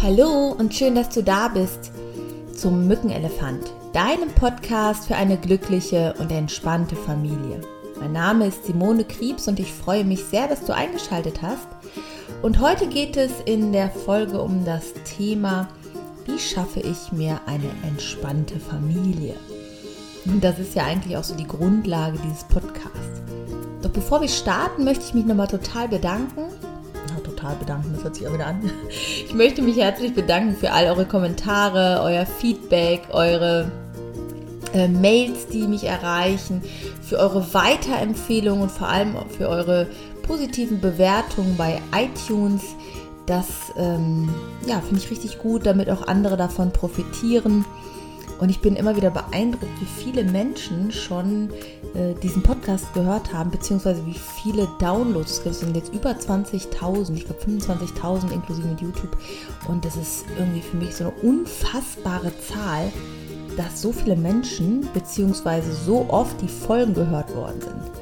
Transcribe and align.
Hallo 0.00 0.54
und 0.56 0.72
schön, 0.72 0.94
dass 0.94 1.08
du 1.08 1.24
da 1.24 1.48
bist 1.48 1.90
zum 2.54 2.86
Mückenelefant, 2.86 3.72
deinem 3.92 4.28
Podcast 4.28 5.08
für 5.08 5.16
eine 5.16 5.36
glückliche 5.36 6.14
und 6.20 6.30
entspannte 6.30 6.94
Familie. 6.94 7.60
Mein 7.98 8.12
Name 8.12 8.46
ist 8.46 8.64
Simone 8.64 9.02
Kriebs 9.02 9.48
und 9.48 9.58
ich 9.58 9.72
freue 9.72 10.04
mich 10.04 10.22
sehr, 10.22 10.46
dass 10.46 10.64
du 10.64 10.72
eingeschaltet 10.72 11.42
hast. 11.42 11.66
Und 12.42 12.60
heute 12.60 12.86
geht 12.86 13.16
es 13.16 13.32
in 13.44 13.72
der 13.72 13.90
Folge 13.90 14.40
um 14.40 14.64
das 14.64 14.92
Thema, 15.16 15.66
wie 16.26 16.38
schaffe 16.38 16.78
ich 16.78 17.10
mir 17.10 17.40
eine 17.46 17.70
entspannte 17.82 18.60
Familie? 18.60 19.34
Und 20.26 20.44
das 20.44 20.60
ist 20.60 20.76
ja 20.76 20.84
eigentlich 20.84 21.16
auch 21.16 21.24
so 21.24 21.34
die 21.34 21.48
Grundlage 21.48 22.20
dieses 22.24 22.44
Podcasts. 22.44 23.20
Doch 23.82 23.90
bevor 23.90 24.20
wir 24.20 24.28
starten, 24.28 24.84
möchte 24.84 25.06
ich 25.06 25.14
mich 25.14 25.26
nochmal 25.26 25.48
total 25.48 25.88
bedanken 25.88 26.47
total 27.38 27.56
bedanken, 27.56 27.92
das 27.94 28.04
hört 28.04 28.14
sich 28.16 28.26
auch 28.26 28.34
wieder 28.34 28.46
an. 28.46 28.70
Ich 28.90 29.34
möchte 29.34 29.62
mich 29.62 29.76
herzlich 29.76 30.14
bedanken 30.14 30.56
für 30.56 30.72
all 30.72 30.86
eure 30.86 31.06
Kommentare, 31.06 32.00
euer 32.02 32.26
Feedback, 32.26 33.02
eure 33.10 33.70
äh, 34.74 34.88
Mails, 34.88 35.46
die 35.48 35.66
mich 35.66 35.84
erreichen, 35.84 36.62
für 37.02 37.18
eure 37.18 37.54
Weiterempfehlungen 37.54 38.62
und 38.62 38.70
vor 38.70 38.88
allem 38.88 39.16
für 39.36 39.48
eure 39.48 39.86
positiven 40.22 40.80
Bewertungen 40.80 41.56
bei 41.56 41.80
iTunes. 41.94 42.62
Das 43.26 43.46
ähm, 43.76 44.28
ja, 44.66 44.80
finde 44.80 45.02
ich 45.02 45.10
richtig 45.10 45.38
gut, 45.38 45.66
damit 45.66 45.90
auch 45.90 46.06
andere 46.06 46.36
davon 46.36 46.72
profitieren. 46.72 47.64
Und 48.38 48.50
ich 48.50 48.60
bin 48.60 48.76
immer 48.76 48.96
wieder 48.96 49.10
beeindruckt, 49.10 49.80
wie 49.80 50.02
viele 50.02 50.24
Menschen 50.24 50.92
schon 50.92 51.50
äh, 51.94 52.14
diesen 52.22 52.42
Podcast 52.42 52.92
gehört 52.94 53.32
haben, 53.32 53.50
beziehungsweise 53.50 54.04
wie 54.06 54.14
viele 54.14 54.68
Downloads. 54.78 55.42
Es 55.44 55.60
sind 55.60 55.74
jetzt 55.76 55.92
über 55.92 56.10
20.000, 56.10 57.14
ich 57.14 57.24
glaube 57.24 57.42
25.000 57.44 58.32
inklusive 58.32 58.68
mit 58.68 58.80
YouTube. 58.80 59.16
Und 59.66 59.84
das 59.84 59.96
ist 59.96 60.24
irgendwie 60.38 60.62
für 60.62 60.76
mich 60.76 60.94
so 60.94 61.04
eine 61.04 61.14
unfassbare 61.22 62.32
Zahl, 62.40 62.92
dass 63.56 63.82
so 63.82 63.90
viele 63.90 64.14
Menschen, 64.14 64.88
beziehungsweise 64.94 65.72
so 65.72 66.06
oft 66.08 66.40
die 66.40 66.48
Folgen 66.48 66.94
gehört 66.94 67.34
worden 67.34 67.60
sind. 67.60 67.98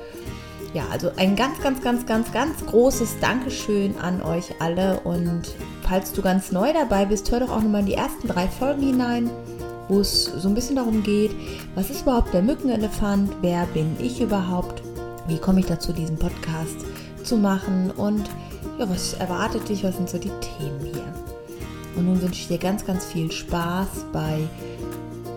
Ja, 0.75 0.83
also 0.93 1.11
ein 1.17 1.37
ganz, 1.37 1.59
ganz, 1.63 1.81
ganz, 1.81 2.05
ganz, 2.05 2.31
ganz 2.33 2.67
großes 2.67 3.19
Dankeschön 3.21 3.97
an 3.97 4.21
euch 4.21 4.55
alle. 4.59 5.01
Und 5.01 5.55
falls 5.89 6.13
du 6.13 6.21
ganz 6.21 6.53
neu 6.53 6.75
dabei 6.75 7.07
bist, 7.07 7.31
hör 7.31 7.41
doch 7.41 7.51
auch 7.51 7.63
nochmal 7.63 7.81
in 7.81 7.87
die 7.87 7.95
ersten 7.95 8.29
drei 8.29 8.47
Folgen 8.47 8.83
hinein 8.83 9.31
wo 9.89 10.01
es 10.01 10.25
so 10.25 10.49
ein 10.49 10.55
bisschen 10.55 10.77
darum 10.77 11.03
geht, 11.03 11.33
was 11.75 11.91
ist 11.91 12.03
überhaupt 12.03 12.35
der 12.35 12.43
Mückenelefant, 12.43 13.31
wer 13.41 13.67
bin 13.67 13.97
ich 14.01 14.21
überhaupt, 14.21 14.83
wie 15.29 15.39
komme 15.39 15.61
ich 15.61 15.67
dazu, 15.67 15.93
diesen 15.93 16.19
Podcast 16.19 16.85
zu 17.23 17.37
machen? 17.37 17.91
Und 17.91 18.29
ja, 18.79 18.89
was 18.89 19.15
erwartet 19.15 19.69
dich, 19.69 19.85
was 19.85 19.97
sind 19.97 20.09
so 20.09 20.19
die 20.19 20.31
Themen 20.41 20.81
hier. 20.81 21.15
Und 21.97 22.07
nun 22.07 22.21
wünsche 22.21 22.41
ich 22.41 22.49
dir 22.49 22.59
ganz, 22.59 22.85
ganz 22.85 23.07
viel 23.07 23.31
Spaß 23.31 24.07
bei, 24.13 24.39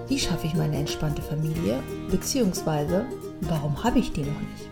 wie 0.08 0.20
schaffe 0.20 0.47
ich 0.47 0.55
meine 0.55 0.77
entspannte 0.77 1.22
Familie, 1.22 1.81
beziehungsweise 2.09 3.05
warum 3.42 3.83
habe 3.83 4.00
ich 4.00 4.11
die 4.11 4.22
noch 4.22 4.27
nicht. 4.27 4.70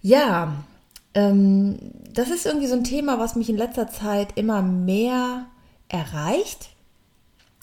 Ja, 0.00 0.54
ähm, 1.14 1.78
das 2.12 2.30
ist 2.30 2.46
irgendwie 2.46 2.68
so 2.68 2.76
ein 2.76 2.84
Thema, 2.84 3.18
was 3.18 3.36
mich 3.36 3.50
in 3.50 3.56
letzter 3.56 3.88
Zeit 3.88 4.28
immer 4.36 4.62
mehr 4.62 5.46
erreicht 5.88 6.70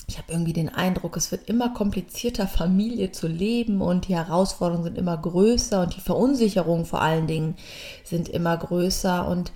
ich 0.07 0.17
habe 0.17 0.31
irgendwie 0.31 0.53
den 0.53 0.69
Eindruck, 0.69 1.17
es 1.17 1.31
wird 1.31 1.49
immer 1.49 1.69
komplizierter, 1.73 2.47
Familie 2.47 3.11
zu 3.11 3.27
leben 3.27 3.81
und 3.81 4.07
die 4.07 4.15
Herausforderungen 4.15 4.83
sind 4.83 4.97
immer 4.97 5.17
größer 5.17 5.81
und 5.81 5.95
die 5.95 6.01
Verunsicherungen 6.01 6.85
vor 6.85 7.01
allen 7.01 7.27
Dingen 7.27 7.55
sind 8.03 8.29
immer 8.29 8.55
größer. 8.55 9.27
Und 9.27 9.51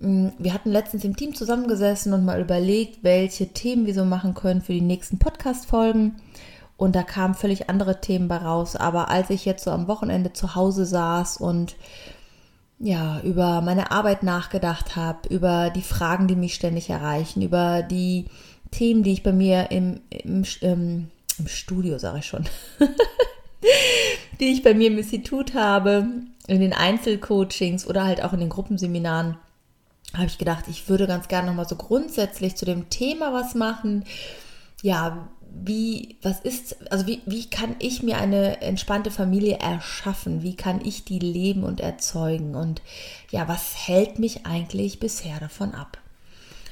mm, 0.00 0.28
wir 0.38 0.52
hatten 0.52 0.70
letztens 0.70 1.04
im 1.04 1.16
Team 1.16 1.34
zusammengesessen 1.34 2.12
und 2.12 2.24
mal 2.24 2.40
überlegt, 2.40 3.04
welche 3.04 3.48
Themen 3.48 3.86
wir 3.86 3.94
so 3.94 4.04
machen 4.04 4.34
können 4.34 4.62
für 4.62 4.72
die 4.72 4.80
nächsten 4.80 5.18
Podcast-Folgen. 5.18 6.16
Und 6.76 6.96
da 6.96 7.02
kamen 7.02 7.34
völlig 7.34 7.68
andere 7.70 8.00
Themen 8.00 8.28
bei 8.28 8.36
raus. 8.36 8.74
Aber 8.74 9.08
als 9.10 9.30
ich 9.30 9.44
jetzt 9.44 9.64
so 9.64 9.70
am 9.70 9.86
Wochenende 9.86 10.32
zu 10.32 10.56
Hause 10.56 10.86
saß 10.86 11.36
und 11.36 11.76
ja, 12.80 13.20
über 13.20 13.60
meine 13.60 13.90
Arbeit 13.90 14.22
nachgedacht 14.22 14.94
habe, 14.94 15.28
über 15.28 15.70
die 15.70 15.82
Fragen, 15.82 16.28
die 16.28 16.36
mich 16.36 16.54
ständig 16.54 16.90
erreichen, 16.90 17.42
über 17.42 17.82
die 17.82 18.26
Themen, 18.70 19.02
die 19.02 19.12
ich 19.12 19.22
bei 19.22 19.32
mir 19.32 19.70
im, 19.70 20.00
im, 20.10 20.44
ähm, 20.62 21.08
im 21.38 21.46
Studio, 21.46 21.98
sage 21.98 22.18
ich 22.18 22.26
schon, 22.26 22.44
die 24.40 24.52
ich 24.52 24.62
bei 24.62 24.74
mir 24.74 24.88
im 24.88 24.98
Institut 24.98 25.54
habe, 25.54 26.08
in 26.46 26.60
den 26.60 26.72
Einzelcoachings 26.72 27.86
oder 27.86 28.04
halt 28.04 28.22
auch 28.22 28.32
in 28.32 28.40
den 28.40 28.48
Gruppenseminaren, 28.48 29.36
habe 30.14 30.26
ich 30.26 30.38
gedacht, 30.38 30.64
ich 30.68 30.88
würde 30.88 31.06
ganz 31.06 31.28
gerne 31.28 31.48
nochmal 31.48 31.68
so 31.68 31.76
grundsätzlich 31.76 32.56
zu 32.56 32.64
dem 32.64 32.88
Thema 32.88 33.32
was 33.32 33.54
machen. 33.54 34.04
Ja, 34.82 35.28
wie, 35.50 36.16
was 36.22 36.40
ist, 36.40 36.90
also 36.90 37.06
wie, 37.06 37.20
wie 37.26 37.48
kann 37.48 37.76
ich 37.78 38.02
mir 38.02 38.18
eine 38.18 38.60
entspannte 38.60 39.10
Familie 39.10 39.58
erschaffen? 39.58 40.42
Wie 40.42 40.56
kann 40.56 40.84
ich 40.84 41.04
die 41.04 41.18
leben 41.18 41.64
und 41.64 41.80
erzeugen? 41.80 42.54
Und 42.54 42.82
ja, 43.30 43.48
was 43.48 43.86
hält 43.86 44.18
mich 44.18 44.46
eigentlich 44.46 45.00
bisher 45.00 45.38
davon 45.40 45.74
ab? 45.74 45.98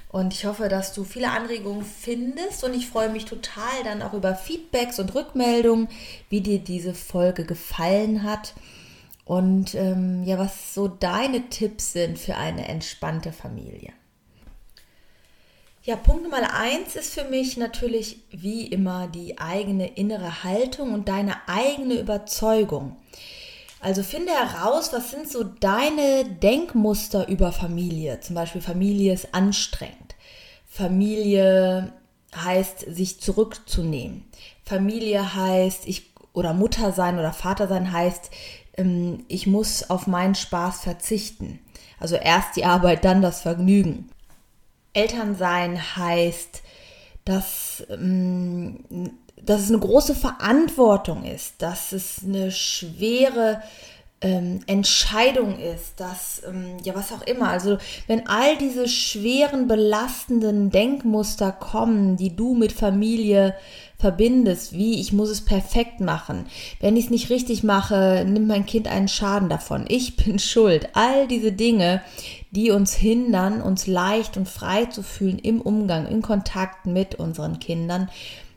Und 0.08 0.32
ich 0.32 0.46
hoffe, 0.46 0.68
dass 0.68 0.94
du 0.94 1.04
viele 1.04 1.30
Anregungen 1.30 1.84
findest 1.84 2.64
und 2.64 2.74
ich 2.74 2.86
freue 2.86 3.10
mich 3.10 3.24
total 3.24 3.84
dann 3.84 4.02
auch 4.02 4.12
über 4.12 4.34
Feedbacks 4.34 4.98
und 4.98 5.14
Rückmeldungen, 5.14 5.88
wie 6.30 6.40
dir 6.40 6.58
diese 6.58 6.94
Folge 6.94 7.44
gefallen 7.44 8.22
hat 8.22 8.54
und 9.26 9.74
ähm, 9.74 10.22
ja, 10.24 10.38
was 10.38 10.72
so 10.72 10.86
deine 10.86 11.48
Tipps 11.50 11.92
sind 11.92 12.18
für 12.18 12.36
eine 12.36 12.68
entspannte 12.68 13.32
Familie. 13.32 13.92
Ja, 15.82 15.96
Punkt 15.96 16.22
Nummer 16.22 16.54
eins 16.54 16.96
ist 16.96 17.14
für 17.14 17.24
mich 17.24 17.56
natürlich 17.56 18.18
wie 18.30 18.66
immer 18.66 19.08
die 19.08 19.38
eigene 19.38 19.88
innere 19.96 20.44
Haltung 20.44 20.94
und 20.94 21.08
deine 21.08 21.48
eigene 21.48 21.94
Überzeugung. 21.94 22.96
Also 23.86 24.02
finde 24.02 24.32
heraus, 24.32 24.92
was 24.92 25.12
sind 25.12 25.30
so 25.30 25.44
deine 25.44 26.24
Denkmuster 26.24 27.28
über 27.28 27.52
Familie. 27.52 28.18
Zum 28.18 28.34
Beispiel 28.34 28.60
Familie 28.60 29.12
ist 29.12 29.32
anstrengend. 29.32 30.16
Familie 30.66 31.92
heißt, 32.34 32.80
sich 32.80 33.20
zurückzunehmen. 33.20 34.24
Familie 34.64 35.36
heißt, 35.36 35.86
ich 35.86 36.10
oder 36.32 36.52
Mutter 36.52 36.90
sein 36.90 37.20
oder 37.20 37.32
Vater 37.32 37.68
sein 37.68 37.92
heißt, 37.92 38.32
ähm, 38.76 39.24
ich 39.28 39.46
muss 39.46 39.88
auf 39.88 40.08
meinen 40.08 40.34
Spaß 40.34 40.80
verzichten. 40.80 41.60
Also 42.00 42.16
erst 42.16 42.56
die 42.56 42.64
Arbeit, 42.64 43.04
dann 43.04 43.22
das 43.22 43.42
Vergnügen. 43.42 44.08
Elternsein 44.94 45.80
heißt, 45.94 46.60
dass, 47.24 47.86
ähm, 47.88 48.80
dass 49.46 49.62
es 49.62 49.68
eine 49.70 49.78
große 49.78 50.14
Verantwortung 50.14 51.24
ist, 51.24 51.54
dass 51.62 51.92
es 51.92 52.22
eine 52.24 52.50
schwere 52.50 53.62
ähm, 54.22 54.60
Entscheidung 54.66 55.58
ist, 55.58 56.00
dass, 56.00 56.42
ähm, 56.48 56.78
ja, 56.82 56.94
was 56.94 57.12
auch 57.12 57.22
immer. 57.22 57.48
Also, 57.50 57.78
wenn 58.06 58.26
all 58.26 58.56
diese 58.56 58.88
schweren, 58.88 59.68
belastenden 59.68 60.70
Denkmuster 60.70 61.52
kommen, 61.52 62.16
die 62.16 62.34
du 62.34 62.54
mit 62.54 62.72
Familie 62.72 63.54
verbindest, 63.98 64.72
wie 64.72 65.00
ich 65.00 65.12
muss 65.12 65.30
es 65.30 65.42
perfekt 65.42 66.00
machen. 66.00 66.46
Wenn 66.80 66.96
ich 66.96 67.06
es 67.06 67.10
nicht 67.10 67.30
richtig 67.30 67.62
mache, 67.62 68.24
nimmt 68.26 68.46
mein 68.46 68.66
Kind 68.66 68.88
einen 68.88 69.08
Schaden 69.08 69.48
davon. 69.48 69.84
Ich 69.88 70.16
bin 70.24 70.38
schuld. 70.38 70.88
All 70.94 71.28
diese 71.28 71.52
Dinge, 71.52 72.02
die 72.50 72.70
uns 72.70 72.94
hindern, 72.94 73.60
uns 73.60 73.86
leicht 73.86 74.36
und 74.36 74.48
frei 74.48 74.86
zu 74.86 75.02
fühlen 75.02 75.38
im 75.38 75.60
Umgang, 75.60 76.06
in 76.06 76.22
Kontakt 76.22 76.86
mit 76.86 77.16
unseren 77.16 77.58
Kindern. 77.58 78.08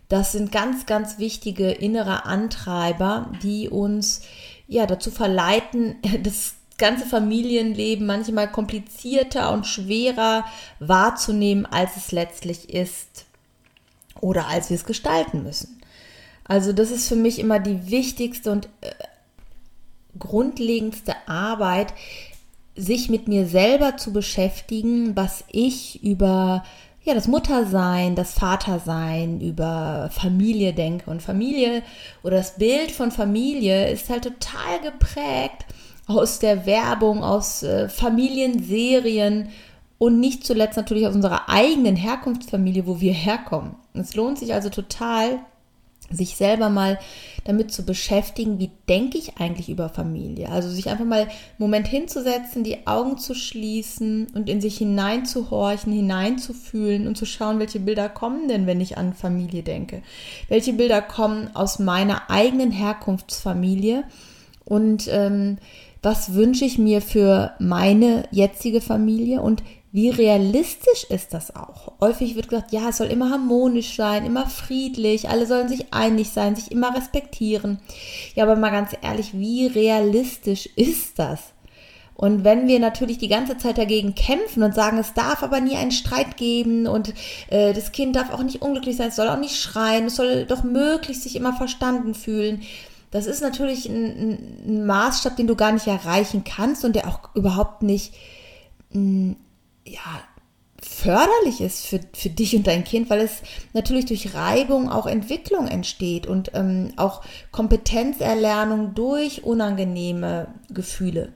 Das 0.09 0.31
sind 0.31 0.51
ganz, 0.51 0.87
ganz 0.87 1.19
wichtige 1.19 1.69
innere 1.71 2.25
Antreiber, 2.25 3.31
die 3.43 3.69
uns 3.69 4.21
ja, 4.67 4.85
dazu 4.85 5.11
verleiten, 5.11 5.95
das 6.23 6.55
ganze 6.77 7.05
Familienleben 7.05 8.05
manchmal 8.05 8.51
komplizierter 8.51 9.51
und 9.53 9.67
schwerer 9.67 10.45
wahrzunehmen, 10.79 11.65
als 11.65 11.95
es 11.95 12.11
letztlich 12.11 12.73
ist 12.73 13.25
oder 14.19 14.47
als 14.47 14.69
wir 14.69 14.75
es 14.75 14.85
gestalten 14.85 15.43
müssen. 15.43 15.81
Also 16.45 16.73
das 16.73 16.89
ist 16.89 17.07
für 17.07 17.15
mich 17.15 17.37
immer 17.37 17.59
die 17.59 17.91
wichtigste 17.91 18.51
und 18.51 18.67
äh, 18.81 18.91
grundlegendste 20.17 21.15
Arbeit, 21.27 21.93
sich 22.75 23.09
mit 23.09 23.27
mir 23.27 23.45
selber 23.45 23.97
zu 23.97 24.11
beschäftigen, 24.13 25.15
was 25.15 25.43
ich 25.51 26.01
über 26.01 26.63
ja, 27.09 27.15
das 27.15 27.27
Muttersein, 27.27 28.15
das 28.15 28.33
Vatersein, 28.33 29.41
über 29.41 30.09
Familie 30.11 30.73
denke. 30.73 31.09
Und 31.09 31.23
Familie 31.23 31.81
oder 32.23 32.37
das 32.37 32.55
Bild 32.55 32.91
von 32.91 33.11
Familie 33.11 33.89
ist 33.89 34.09
halt 34.09 34.23
total 34.23 34.79
geprägt 34.83 35.65
aus 36.05 36.37
der 36.37 36.67
Werbung, 36.67 37.23
aus 37.23 37.63
äh, 37.63 37.89
Familienserien 37.89 39.49
und 39.97 40.19
nicht 40.19 40.45
zuletzt 40.45 40.77
natürlich 40.77 41.07
aus 41.07 41.15
unserer 41.15 41.49
eigenen 41.49 41.95
Herkunftsfamilie, 41.95 42.85
wo 42.85 43.01
wir 43.01 43.13
herkommen. 43.13 43.75
Es 43.93 44.15
lohnt 44.15 44.37
sich 44.37 44.53
also 44.53 44.69
total, 44.69 45.39
sich 46.11 46.35
selber 46.35 46.69
mal 46.69 46.99
damit 47.45 47.71
zu 47.71 47.85
beschäftigen, 47.85 48.59
wie 48.59 48.71
denke 48.87 49.17
ich 49.17 49.37
eigentlich 49.37 49.69
über 49.69 49.89
Familie. 49.89 50.49
Also 50.49 50.69
sich 50.69 50.89
einfach 50.89 51.05
mal 51.05 51.21
einen 51.21 51.31
Moment 51.57 51.87
hinzusetzen, 51.87 52.63
die 52.63 52.87
Augen 52.87 53.17
zu 53.17 53.33
schließen 53.33 54.27
und 54.33 54.49
in 54.49 54.61
sich 54.61 54.77
hineinzuhorchen, 54.77 55.93
hineinzufühlen 55.93 57.07
und 57.07 57.17
zu 57.17 57.25
schauen, 57.25 57.59
welche 57.59 57.79
Bilder 57.79 58.09
kommen 58.09 58.47
denn, 58.47 58.67
wenn 58.67 58.81
ich 58.81 58.97
an 58.97 59.13
Familie 59.13 59.63
denke. 59.63 60.01
Welche 60.47 60.73
Bilder 60.73 61.01
kommen 61.01 61.49
aus 61.55 61.79
meiner 61.79 62.29
eigenen 62.29 62.71
Herkunftsfamilie 62.71 64.03
und 64.65 65.07
ähm, 65.11 65.57
was 66.01 66.33
wünsche 66.33 66.63
ich 66.63 66.77
mir 66.77 67.01
für 67.01 67.51
meine 67.59 68.23
jetzige 68.31 68.79
Familie 68.79 69.41
und 69.41 69.63
wie 69.91 70.09
realistisch 70.09 71.05
ist 71.09 71.33
das 71.33 71.55
auch? 71.55 71.93
Häufig 71.99 72.35
wird 72.35 72.49
gesagt, 72.49 72.71
ja, 72.71 72.89
es 72.89 72.97
soll 72.97 73.07
immer 73.07 73.31
harmonisch 73.31 73.95
sein, 73.95 74.25
immer 74.25 74.45
friedlich, 74.47 75.29
alle 75.29 75.47
sollen 75.47 75.67
sich 75.67 75.93
einig 75.93 76.29
sein, 76.29 76.55
sich 76.55 76.71
immer 76.71 76.95
respektieren. 76.95 77.79
Ja, 78.35 78.43
aber 78.43 78.55
mal 78.55 78.69
ganz 78.69 78.91
ehrlich, 79.01 79.33
wie 79.33 79.65
realistisch 79.65 80.67
ist 80.75 81.17
das? 81.17 81.39
Und 82.13 82.43
wenn 82.43 82.67
wir 82.67 82.79
natürlich 82.79 83.17
die 83.17 83.29
ganze 83.29 83.57
Zeit 83.57 83.77
dagegen 83.77 84.13
kämpfen 84.13 84.61
und 84.61 84.75
sagen, 84.75 84.97
es 84.97 85.13
darf 85.13 85.41
aber 85.41 85.61
nie 85.61 85.77
einen 85.77 85.91
Streit 85.91 86.35
geben 86.35 86.85
und 86.85 87.13
äh, 87.49 87.73
das 87.73 87.93
Kind 87.93 88.15
darf 88.15 88.31
auch 88.33 88.43
nicht 88.43 88.61
unglücklich 88.61 88.97
sein, 88.97 89.07
es 89.07 89.15
soll 89.15 89.29
auch 89.29 89.39
nicht 89.39 89.55
schreien, 89.55 90.07
es 90.07 90.17
soll 90.17 90.45
doch 90.45 90.63
möglichst 90.63 91.23
sich 91.23 91.37
immer 91.37 91.53
verstanden 91.53 92.13
fühlen, 92.13 92.61
das 93.11 93.25
ist 93.25 93.41
natürlich 93.41 93.87
ein, 93.87 94.67
ein 94.67 94.85
Maßstab, 94.85 95.35
den 95.35 95.47
du 95.47 95.55
gar 95.55 95.71
nicht 95.71 95.87
erreichen 95.87 96.43
kannst 96.43 96.85
und 96.85 96.95
der 96.95 97.07
auch 97.07 97.33
überhaupt 97.35 97.81
nicht 97.81 98.13
mh, 98.91 99.35
ja, 99.85 100.23
förderlich 100.81 101.61
ist 101.61 101.85
für, 101.85 101.99
für 102.13 102.29
dich 102.29 102.55
und 102.55 102.67
dein 102.67 102.83
Kind, 102.83 103.09
weil 103.09 103.19
es 103.19 103.41
natürlich 103.73 104.05
durch 104.05 104.33
Reibung 104.33 104.89
auch 104.89 105.07
Entwicklung 105.07 105.67
entsteht 105.67 106.27
und 106.27 106.51
ähm, 106.53 106.93
auch 106.97 107.21
Kompetenzerlernung 107.51 108.93
durch 108.93 109.43
unangenehme 109.43 110.53
Gefühle. 110.69 111.33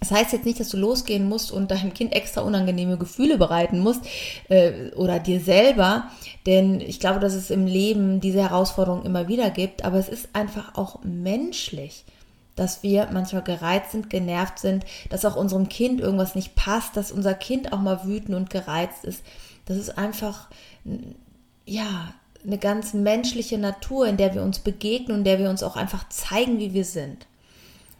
Das 0.00 0.12
heißt 0.12 0.32
jetzt 0.32 0.46
nicht, 0.46 0.60
dass 0.60 0.68
du 0.68 0.76
losgehen 0.76 1.28
musst 1.28 1.50
und 1.50 1.72
deinem 1.72 1.92
Kind 1.92 2.12
extra 2.12 2.42
unangenehme 2.42 2.98
Gefühle 2.98 3.36
bereiten 3.36 3.80
musst 3.80 4.02
äh, 4.48 4.90
oder 4.94 5.18
dir 5.18 5.40
selber, 5.40 6.08
denn 6.46 6.80
ich 6.80 7.00
glaube, 7.00 7.18
dass 7.18 7.34
es 7.34 7.50
im 7.50 7.66
Leben 7.66 8.20
diese 8.20 8.42
Herausforderung 8.42 9.04
immer 9.04 9.26
wieder 9.26 9.50
gibt, 9.50 9.84
aber 9.84 9.98
es 9.98 10.08
ist 10.08 10.28
einfach 10.34 10.76
auch 10.76 11.00
menschlich 11.02 12.04
dass 12.58 12.82
wir 12.82 13.08
manchmal 13.12 13.42
gereizt 13.42 13.92
sind, 13.92 14.10
genervt 14.10 14.58
sind, 14.58 14.84
dass 15.10 15.24
auch 15.24 15.36
unserem 15.36 15.68
Kind 15.68 16.00
irgendwas 16.00 16.34
nicht 16.34 16.54
passt, 16.54 16.96
dass 16.96 17.12
unser 17.12 17.34
Kind 17.34 17.72
auch 17.72 17.80
mal 17.80 18.04
wütend 18.04 18.36
und 18.36 18.50
gereizt 18.50 19.04
ist. 19.04 19.22
Das 19.66 19.76
ist 19.76 19.96
einfach, 19.96 20.48
ja, 21.66 22.14
eine 22.44 22.58
ganz 22.58 22.94
menschliche 22.94 23.58
Natur, 23.58 24.06
in 24.06 24.16
der 24.16 24.34
wir 24.34 24.42
uns 24.42 24.60
begegnen 24.60 25.18
und 25.18 25.24
der 25.24 25.38
wir 25.38 25.50
uns 25.50 25.62
auch 25.62 25.76
einfach 25.76 26.08
zeigen, 26.08 26.58
wie 26.58 26.72
wir 26.72 26.84
sind. 26.84 27.26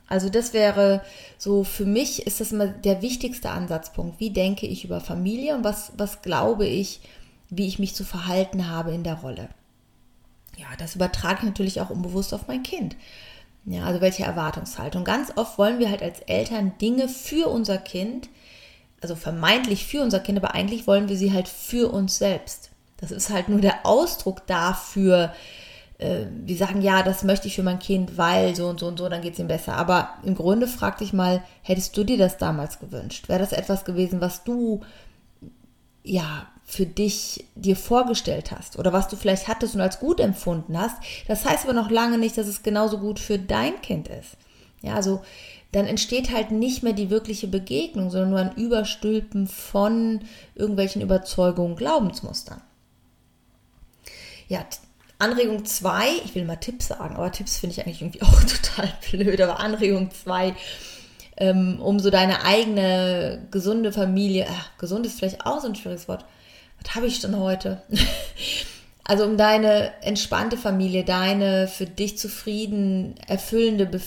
Also 0.08 0.31
das 0.31 0.55
wäre 0.55 1.02
so, 1.37 1.64
für 1.64 1.84
mich 1.84 2.26
ist 2.26 2.40
das 2.40 2.52
immer 2.52 2.66
der 2.66 3.02
wichtigste 3.02 3.50
Ansatzpunkt. 3.50 4.19
Wie 4.20 4.31
denke 4.31 4.66
ich 4.66 4.84
über 4.84 5.00
Familie 5.00 5.55
und 5.55 5.64
was, 5.64 5.93
was 5.99 6.22
glaube 6.22 6.66
ich, 6.66 7.00
wie 7.50 7.66
ich 7.66 7.78
mich 7.78 7.94
zu 7.94 8.05
verhalten 8.05 8.70
habe 8.70 8.93
in 8.93 9.05
der 9.05 9.14
Rolle. 9.14 9.49
Ja, 10.56 10.66
das 10.78 10.96
übertrage 10.96 11.40
ich 11.40 11.44
natürlich 11.44 11.81
auch 11.81 11.90
unbewusst 11.90 12.34
auf 12.34 12.49
mein 12.49 12.62
Kind. 12.62 12.96
Ja, 13.64 13.84
also 13.84 14.00
welche 14.00 14.25
Erwartungshaltung. 14.25 15.05
Ganz 15.05 15.32
oft 15.37 15.58
wollen 15.58 15.78
wir 15.78 15.90
halt 15.90 16.02
als 16.02 16.20
Eltern 16.20 16.72
Dinge 16.81 17.08
für 17.08 17.49
unser 17.49 17.78
Kind, 17.78 18.28
also 19.00 19.14
vermeintlich 19.14 19.87
für 19.87 20.02
unser 20.02 20.20
Kind, 20.20 20.38
aber 20.38 20.55
eigentlich 20.55 20.87
wollen 20.87 21.08
wir 21.08 21.16
sie 21.16 21.32
halt 21.32 21.49
für 21.49 21.93
uns 21.93 22.19
selbst. 22.19 22.70
Das 22.96 23.10
ist 23.10 23.31
halt 23.31 23.49
nur 23.49 23.60
der 23.60 23.84
Ausdruck 23.87 24.46
dafür, 24.46 25.32
äh, 25.99 26.26
wir 26.44 26.56
sagen, 26.56 26.81
ja, 26.81 27.02
das 27.02 27.25
möchte 27.25 27.49
ich 27.49 27.56
für 27.56 27.62
mein 27.62 27.78
Kind, 27.78 28.16
weil 28.16 28.56
so 28.56 28.69
und 28.69 28.81
so 28.81 28.87
und 28.87 28.99
so, 28.99 29.08
dann 29.08 29.20
geht 29.20 29.34
es 29.34 29.38
ihm 29.38 29.49
besser. 29.49 29.75
Aber 29.75 30.14
im 30.22 30.34
Grunde 30.34 30.66
frag 30.66 30.99
dich 30.99 31.12
mal, 31.12 31.43
hättest 31.62 31.96
du 31.96 32.05
dir 32.05 32.19
das 32.19 32.38
damals 32.38 32.78
gewünscht? 32.78 33.28
Wäre 33.28 33.40
das 33.40 33.52
etwas 33.52 33.84
gewesen, 33.84 34.20
was 34.20 34.44
du 34.44 34.81
ja 36.05 36.46
für 36.70 36.85
dich 36.85 37.47
dir 37.55 37.76
vorgestellt 37.76 38.53
hast 38.53 38.79
oder 38.79 38.93
was 38.93 39.09
du 39.09 39.17
vielleicht 39.17 39.49
hattest 39.49 39.75
und 39.75 39.81
als 39.81 40.00
gut 40.00 40.20
empfunden 40.20 40.79
hast. 40.79 40.97
Das 41.26 41.47
heißt 41.47 41.65
aber 41.65 41.73
noch 41.73 41.91
lange 41.91 42.19
nicht, 42.19 42.37
dass 42.37 42.47
es 42.47 42.62
genauso 42.62 42.99
gut 42.99 43.19
für 43.19 43.38
dein 43.38 43.81
Kind 43.81 44.09
ist. 44.09 44.37
Ja, 44.82 44.94
also 44.94 45.23
dann 45.73 45.87
entsteht 45.87 46.31
halt 46.31 46.50
nicht 46.50 46.82
mehr 46.82 46.93
die 46.93 47.09
wirkliche 47.09 47.49
Begegnung, 47.49 48.11
sondern 48.11 48.31
nur 48.31 48.38
ein 48.41 48.55
Überstülpen 48.56 49.47
von 49.47 50.20
irgendwelchen 50.55 51.00
Überzeugungen, 51.00 51.75
Glaubensmustern. 51.75 52.61
Ja, 54.49 54.65
Anregung 55.19 55.65
2, 55.65 56.06
ich 56.26 56.35
will 56.35 56.44
mal 56.44 56.56
Tipps 56.56 56.88
sagen, 56.88 57.17
aber 57.17 57.32
Tipps 57.32 57.56
finde 57.56 57.73
ich 57.73 57.87
eigentlich 57.87 58.03
irgendwie 58.03 58.23
auch 58.23 58.43
total 58.43 58.93
blöd, 59.11 59.41
aber 59.41 59.59
Anregung 59.59 60.11
2, 60.11 60.55
ähm, 61.38 61.81
um 61.81 61.99
so 61.99 62.11
deine 62.11 62.44
eigene 62.44 63.47
gesunde 63.50 63.91
Familie, 63.91 64.44
äh, 64.44 64.79
gesund 64.79 65.06
ist 65.06 65.19
vielleicht 65.19 65.47
auch 65.47 65.61
so 65.62 65.69
ein 65.69 65.75
schwieriges 65.75 66.09
Wort, 66.09 66.26
was 66.83 66.95
habe 66.95 67.07
ich 67.07 67.21
denn 67.21 67.39
heute? 67.39 67.83
also 69.05 69.25
um 69.25 69.37
deine 69.37 69.93
entspannte 70.03 70.57
Familie, 70.57 71.05
deine 71.05 71.69
für 71.69 71.87
dich 71.87 72.19
zufrieden, 72.19 73.15
erfüllende, 73.27 74.01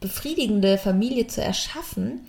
befriedigende 0.00 0.78
Familie 0.78 1.26
zu 1.26 1.42
erschaffen, 1.42 2.26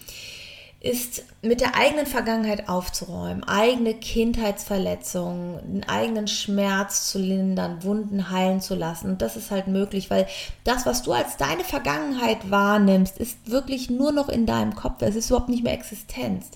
ist 0.81 1.25
mit 1.43 1.61
der 1.61 1.75
eigenen 1.75 2.07
Vergangenheit 2.07 2.67
aufzuräumen, 2.67 3.43
eigene 3.43 3.93
Kindheitsverletzungen, 3.93 5.59
einen 5.59 5.83
eigenen 5.83 6.27
Schmerz 6.27 7.11
zu 7.11 7.19
lindern, 7.19 7.83
Wunden 7.83 8.31
heilen 8.31 8.61
zu 8.61 8.73
lassen. 8.73 9.11
Und 9.11 9.21
das 9.21 9.37
ist 9.37 9.51
halt 9.51 9.67
möglich, 9.67 10.09
weil 10.09 10.25
das, 10.63 10.87
was 10.87 11.03
du 11.03 11.13
als 11.13 11.37
deine 11.37 11.63
Vergangenheit 11.63 12.49
wahrnimmst, 12.49 13.19
ist 13.19 13.37
wirklich 13.51 13.91
nur 13.91 14.11
noch 14.11 14.27
in 14.27 14.47
deinem 14.47 14.73
Kopf. 14.73 15.03
Es 15.03 15.15
ist 15.15 15.29
überhaupt 15.29 15.49
nicht 15.49 15.63
mehr 15.63 15.73
Existenz. 15.73 16.47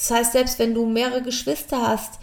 Das 0.00 0.10
heißt, 0.10 0.32
selbst 0.32 0.58
wenn 0.58 0.72
du 0.72 0.86
mehrere 0.86 1.20
Geschwister 1.20 1.86
hast 1.86 2.18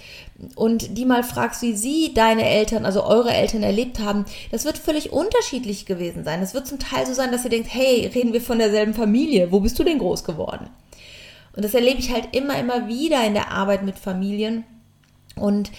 und 0.55 0.97
die 0.97 1.05
mal 1.05 1.21
fragst, 1.23 1.61
wie 1.61 1.75
sie 1.75 2.11
deine 2.11 2.43
Eltern, 2.43 2.85
also 2.85 3.03
eure 3.03 3.31
Eltern 3.31 3.61
erlebt 3.61 3.99
haben, 3.99 4.25
das 4.49 4.65
wird 4.65 4.79
völlig 4.79 5.13
unterschiedlich 5.13 5.85
gewesen 5.85 6.23
sein. 6.23 6.41
Es 6.41 6.55
wird 6.55 6.65
zum 6.65 6.79
Teil 6.79 7.05
so 7.05 7.13
sein, 7.13 7.31
dass 7.31 7.43
ihr 7.43 7.51
denkt, 7.51 7.71
hey, 7.71 8.07
reden 8.07 8.33
wir 8.33 8.41
von 8.41 8.57
derselben 8.57 8.95
Familie, 8.95 9.51
wo 9.51 9.59
bist 9.59 9.77
du 9.77 9.83
denn 9.83 9.99
groß 9.99 10.23
geworden? 10.23 10.71
Und 11.55 11.63
das 11.63 11.75
erlebe 11.75 11.99
ich 11.99 12.11
halt 12.11 12.35
immer, 12.35 12.57
immer 12.57 12.87
wieder 12.87 13.23
in 13.23 13.35
der 13.35 13.51
Arbeit 13.51 13.83
mit 13.83 13.99
Familien. 13.99 14.63
Und 15.35 15.71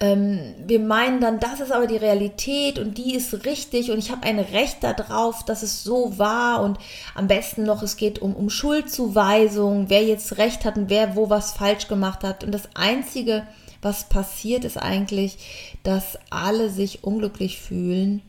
ähm, 0.00 0.54
wir 0.66 0.80
meinen 0.80 1.20
dann, 1.20 1.38
das 1.38 1.60
ist 1.60 1.72
aber 1.72 1.86
die 1.86 1.96
Realität 1.96 2.78
und 2.78 2.98
die 2.98 3.14
ist 3.14 3.44
richtig 3.44 3.90
und 3.90 3.98
ich 3.98 4.10
habe 4.10 4.24
ein 4.24 4.38
Recht 4.38 4.82
darauf, 4.82 5.44
dass 5.44 5.62
es 5.62 5.84
so 5.84 6.18
war 6.18 6.62
und 6.62 6.78
am 7.14 7.28
besten 7.28 7.64
noch, 7.64 7.82
es 7.82 7.96
geht 7.96 8.20
um, 8.20 8.34
um 8.34 8.50
Schuldzuweisung, 8.50 9.88
wer 9.88 10.02
jetzt 10.02 10.38
Recht 10.38 10.64
hat 10.64 10.76
und 10.76 10.90
wer 10.90 11.14
wo 11.14 11.30
was 11.30 11.52
falsch 11.52 11.88
gemacht 11.88 12.24
hat. 12.24 12.42
Und 12.42 12.52
das 12.52 12.68
Einzige, 12.74 13.46
was 13.80 14.08
passiert, 14.08 14.64
ist 14.64 14.76
eigentlich, 14.76 15.38
dass 15.82 16.18
alle 16.30 16.70
sich 16.70 17.04
unglücklich 17.04 17.60
fühlen, 17.60 18.22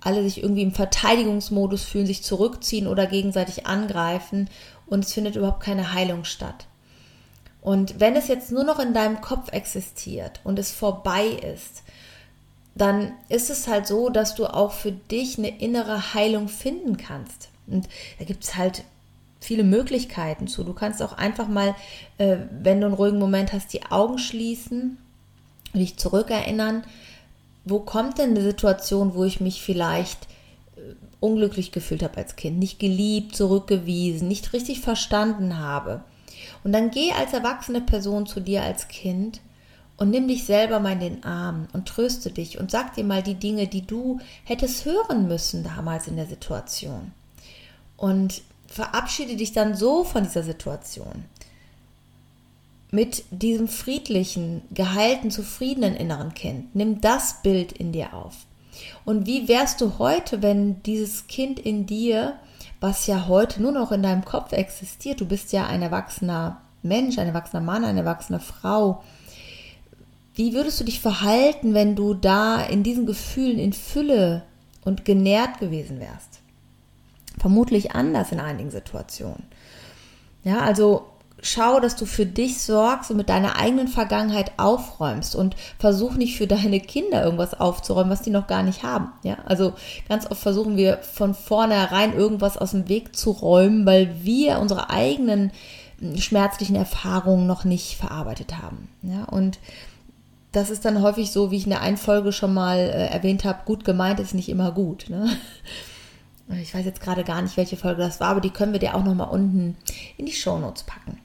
alle 0.00 0.22
sich 0.22 0.42
irgendwie 0.42 0.62
im 0.62 0.72
Verteidigungsmodus 0.72 1.84
fühlen, 1.84 2.06
sich 2.06 2.22
zurückziehen 2.22 2.86
oder 2.86 3.06
gegenseitig 3.06 3.66
angreifen 3.66 4.48
und 4.86 5.04
es 5.04 5.12
findet 5.12 5.36
überhaupt 5.36 5.62
keine 5.62 5.92
Heilung 5.92 6.24
statt. 6.24 6.66
Und 7.62 8.00
wenn 8.00 8.16
es 8.16 8.28
jetzt 8.28 8.50
nur 8.50 8.64
noch 8.64 8.80
in 8.80 8.92
deinem 8.92 9.20
Kopf 9.20 9.52
existiert 9.52 10.40
und 10.44 10.58
es 10.58 10.72
vorbei 10.72 11.26
ist, 11.26 11.84
dann 12.74 13.12
ist 13.28 13.50
es 13.50 13.68
halt 13.68 13.86
so, 13.86 14.08
dass 14.08 14.34
du 14.34 14.46
auch 14.46 14.72
für 14.72 14.92
dich 14.92 15.38
eine 15.38 15.60
innere 15.60 16.14
Heilung 16.14 16.48
finden 16.48 16.96
kannst. 16.96 17.50
Und 17.66 17.88
da 18.18 18.24
gibt 18.24 18.42
es 18.44 18.56
halt 18.56 18.82
viele 19.40 19.62
Möglichkeiten 19.62 20.48
zu. 20.48 20.64
Du 20.64 20.72
kannst 20.72 21.02
auch 21.02 21.12
einfach 21.12 21.48
mal, 21.48 21.74
äh, 22.18 22.38
wenn 22.50 22.80
du 22.80 22.86
einen 22.86 22.94
ruhigen 22.94 23.18
Moment 23.18 23.52
hast, 23.52 23.72
die 23.72 23.84
Augen 23.90 24.18
schließen 24.18 24.98
und 25.72 25.80
dich 25.80 25.96
zurückerinnern, 25.96 26.84
wo 27.64 27.78
kommt 27.78 28.18
denn 28.18 28.30
eine 28.30 28.42
Situation, 28.42 29.14
wo 29.14 29.24
ich 29.24 29.40
mich 29.40 29.62
vielleicht 29.62 30.26
äh, 30.76 30.94
unglücklich 31.20 31.70
gefühlt 31.70 32.02
habe 32.02 32.16
als 32.16 32.34
Kind, 32.34 32.58
nicht 32.58 32.78
geliebt, 32.78 33.36
zurückgewiesen, 33.36 34.26
nicht 34.26 34.52
richtig 34.52 34.80
verstanden 34.80 35.58
habe. 35.58 36.02
Und 36.64 36.72
dann 36.72 36.90
geh 36.90 37.12
als 37.12 37.32
erwachsene 37.32 37.80
Person 37.80 38.26
zu 38.26 38.40
dir 38.40 38.62
als 38.62 38.88
Kind 38.88 39.40
und 39.96 40.10
nimm 40.10 40.28
dich 40.28 40.44
selber 40.44 40.80
mal 40.80 40.92
in 40.92 41.00
den 41.00 41.24
Arm 41.24 41.68
und 41.72 41.86
tröste 41.86 42.30
dich 42.30 42.58
und 42.58 42.70
sag 42.70 42.94
dir 42.94 43.04
mal 43.04 43.22
die 43.22 43.34
Dinge, 43.34 43.66
die 43.66 43.86
du 43.86 44.20
hättest 44.44 44.84
hören 44.84 45.28
müssen 45.28 45.64
damals 45.64 46.08
in 46.08 46.16
der 46.16 46.26
Situation. 46.26 47.12
Und 47.96 48.42
verabschiede 48.66 49.36
dich 49.36 49.52
dann 49.52 49.76
so 49.76 50.02
von 50.02 50.24
dieser 50.24 50.42
Situation. 50.42 51.24
Mit 52.90 53.24
diesem 53.30 53.68
friedlichen, 53.68 54.62
geheilten, 54.72 55.30
zufriedenen 55.30 55.94
inneren 55.94 56.34
Kind. 56.34 56.74
Nimm 56.74 57.00
das 57.00 57.42
Bild 57.42 57.72
in 57.72 57.92
dir 57.92 58.12
auf. 58.12 58.34
Und 59.04 59.26
wie 59.26 59.48
wärst 59.48 59.80
du 59.80 59.98
heute, 59.98 60.42
wenn 60.42 60.82
dieses 60.82 61.26
Kind 61.26 61.58
in 61.58 61.86
dir 61.86 62.38
was 62.82 63.06
ja 63.06 63.28
heute 63.28 63.62
nur 63.62 63.70
noch 63.70 63.92
in 63.92 64.02
deinem 64.02 64.24
Kopf 64.24 64.52
existiert. 64.52 65.20
Du 65.20 65.26
bist 65.26 65.52
ja 65.52 65.66
ein 65.66 65.82
erwachsener 65.82 66.60
Mensch, 66.82 67.16
ein 67.16 67.28
erwachsener 67.28 67.62
Mann, 67.62 67.84
eine 67.84 68.00
erwachsene 68.00 68.40
Frau. 68.40 69.02
wie 70.34 70.54
würdest 70.54 70.80
du 70.80 70.84
dich 70.84 70.98
verhalten, 70.98 71.74
wenn 71.74 71.94
du 71.94 72.14
da 72.14 72.60
in 72.60 72.82
diesen 72.82 73.06
Gefühlen 73.06 73.58
in 73.58 73.72
Fülle 73.72 74.42
und 74.84 75.04
genährt 75.04 75.60
gewesen 75.60 76.00
wärst? 76.00 76.40
Vermutlich 77.38 77.92
anders 77.92 78.32
in 78.32 78.40
einigen 78.40 78.70
Situationen. 78.70 79.44
Ja, 80.42 80.60
also 80.60 81.06
schau, 81.42 81.80
dass 81.80 81.96
du 81.96 82.06
für 82.06 82.24
dich 82.24 82.62
sorgst 82.62 83.10
und 83.10 83.16
mit 83.16 83.28
deiner 83.28 83.56
eigenen 83.58 83.88
Vergangenheit 83.88 84.52
aufräumst 84.56 85.34
und 85.34 85.56
versuch 85.78 86.14
nicht 86.14 86.38
für 86.38 86.46
deine 86.46 86.80
Kinder 86.80 87.22
irgendwas 87.22 87.52
aufzuräumen, 87.52 88.10
was 88.10 88.22
die 88.22 88.30
noch 88.30 88.46
gar 88.46 88.62
nicht 88.62 88.84
haben. 88.84 89.12
Ja, 89.24 89.38
also 89.44 89.74
ganz 90.08 90.30
oft 90.30 90.40
versuchen 90.40 90.76
wir 90.76 90.98
von 90.98 91.34
vornherein 91.34 92.14
irgendwas 92.14 92.56
aus 92.56 92.70
dem 92.70 92.88
Weg 92.88 93.16
zu 93.16 93.32
räumen, 93.32 93.84
weil 93.84 94.24
wir 94.24 94.60
unsere 94.60 94.88
eigenen 94.88 95.50
hm, 95.98 96.16
schmerzlichen 96.16 96.76
Erfahrungen 96.76 97.46
noch 97.46 97.64
nicht 97.64 97.96
verarbeitet 97.96 98.58
haben. 98.62 98.88
Ja, 99.02 99.24
und 99.24 99.58
das 100.52 100.70
ist 100.70 100.84
dann 100.84 101.02
häufig 101.02 101.32
so, 101.32 101.50
wie 101.50 101.56
ich 101.56 101.64
in 101.64 101.70
der 101.70 101.80
einen 101.80 101.96
Folge 101.96 102.30
schon 102.30 102.54
mal 102.54 102.78
äh, 102.78 103.06
erwähnt 103.06 103.44
habe, 103.44 103.64
gut 103.64 103.84
gemeint 103.84 104.20
ist 104.20 104.34
nicht 104.34 104.48
immer 104.48 104.70
gut. 104.70 105.06
Ne? 105.08 105.28
Ich 106.60 106.74
weiß 106.74 106.84
jetzt 106.84 107.00
gerade 107.00 107.24
gar 107.24 107.40
nicht, 107.40 107.56
welche 107.56 107.76
Folge 107.76 108.02
das 108.02 108.20
war, 108.20 108.28
aber 108.28 108.40
die 108.40 108.50
können 108.50 108.72
wir 108.72 108.80
dir 108.80 108.94
auch 108.94 109.04
noch 109.04 109.14
mal 109.14 109.24
unten 109.24 109.76
in 110.18 110.26
die 110.26 110.32
Shownotes 110.32 110.82
packen. 110.82 111.18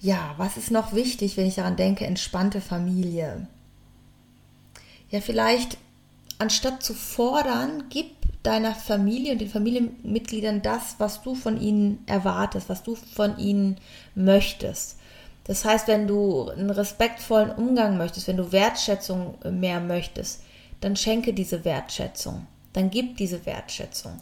Ja, 0.00 0.34
was 0.36 0.56
ist 0.56 0.70
noch 0.70 0.92
wichtig, 0.92 1.36
wenn 1.36 1.46
ich 1.46 1.56
daran 1.56 1.76
denke, 1.76 2.06
entspannte 2.06 2.60
Familie? 2.60 3.46
Ja, 5.10 5.20
vielleicht 5.20 5.76
anstatt 6.38 6.82
zu 6.82 6.94
fordern, 6.94 7.84
gib 7.90 8.06
deiner 8.44 8.74
Familie 8.74 9.32
und 9.32 9.40
den 9.40 9.50
Familienmitgliedern 9.50 10.62
das, 10.62 10.94
was 10.98 11.22
du 11.22 11.34
von 11.34 11.60
ihnen 11.60 12.02
erwartest, 12.06 12.68
was 12.68 12.82
du 12.82 12.94
von 12.94 13.38
ihnen 13.38 13.76
möchtest. 14.14 14.96
Das 15.44 15.64
heißt, 15.64 15.88
wenn 15.88 16.06
du 16.06 16.48
einen 16.48 16.70
respektvollen 16.70 17.50
Umgang 17.50 17.96
möchtest, 17.96 18.28
wenn 18.28 18.36
du 18.36 18.52
Wertschätzung 18.52 19.34
mehr 19.50 19.80
möchtest, 19.80 20.42
dann 20.80 20.94
schenke 20.94 21.32
diese 21.32 21.64
Wertschätzung, 21.64 22.46
dann 22.72 22.90
gib 22.90 23.16
diese 23.16 23.44
Wertschätzung 23.46 24.12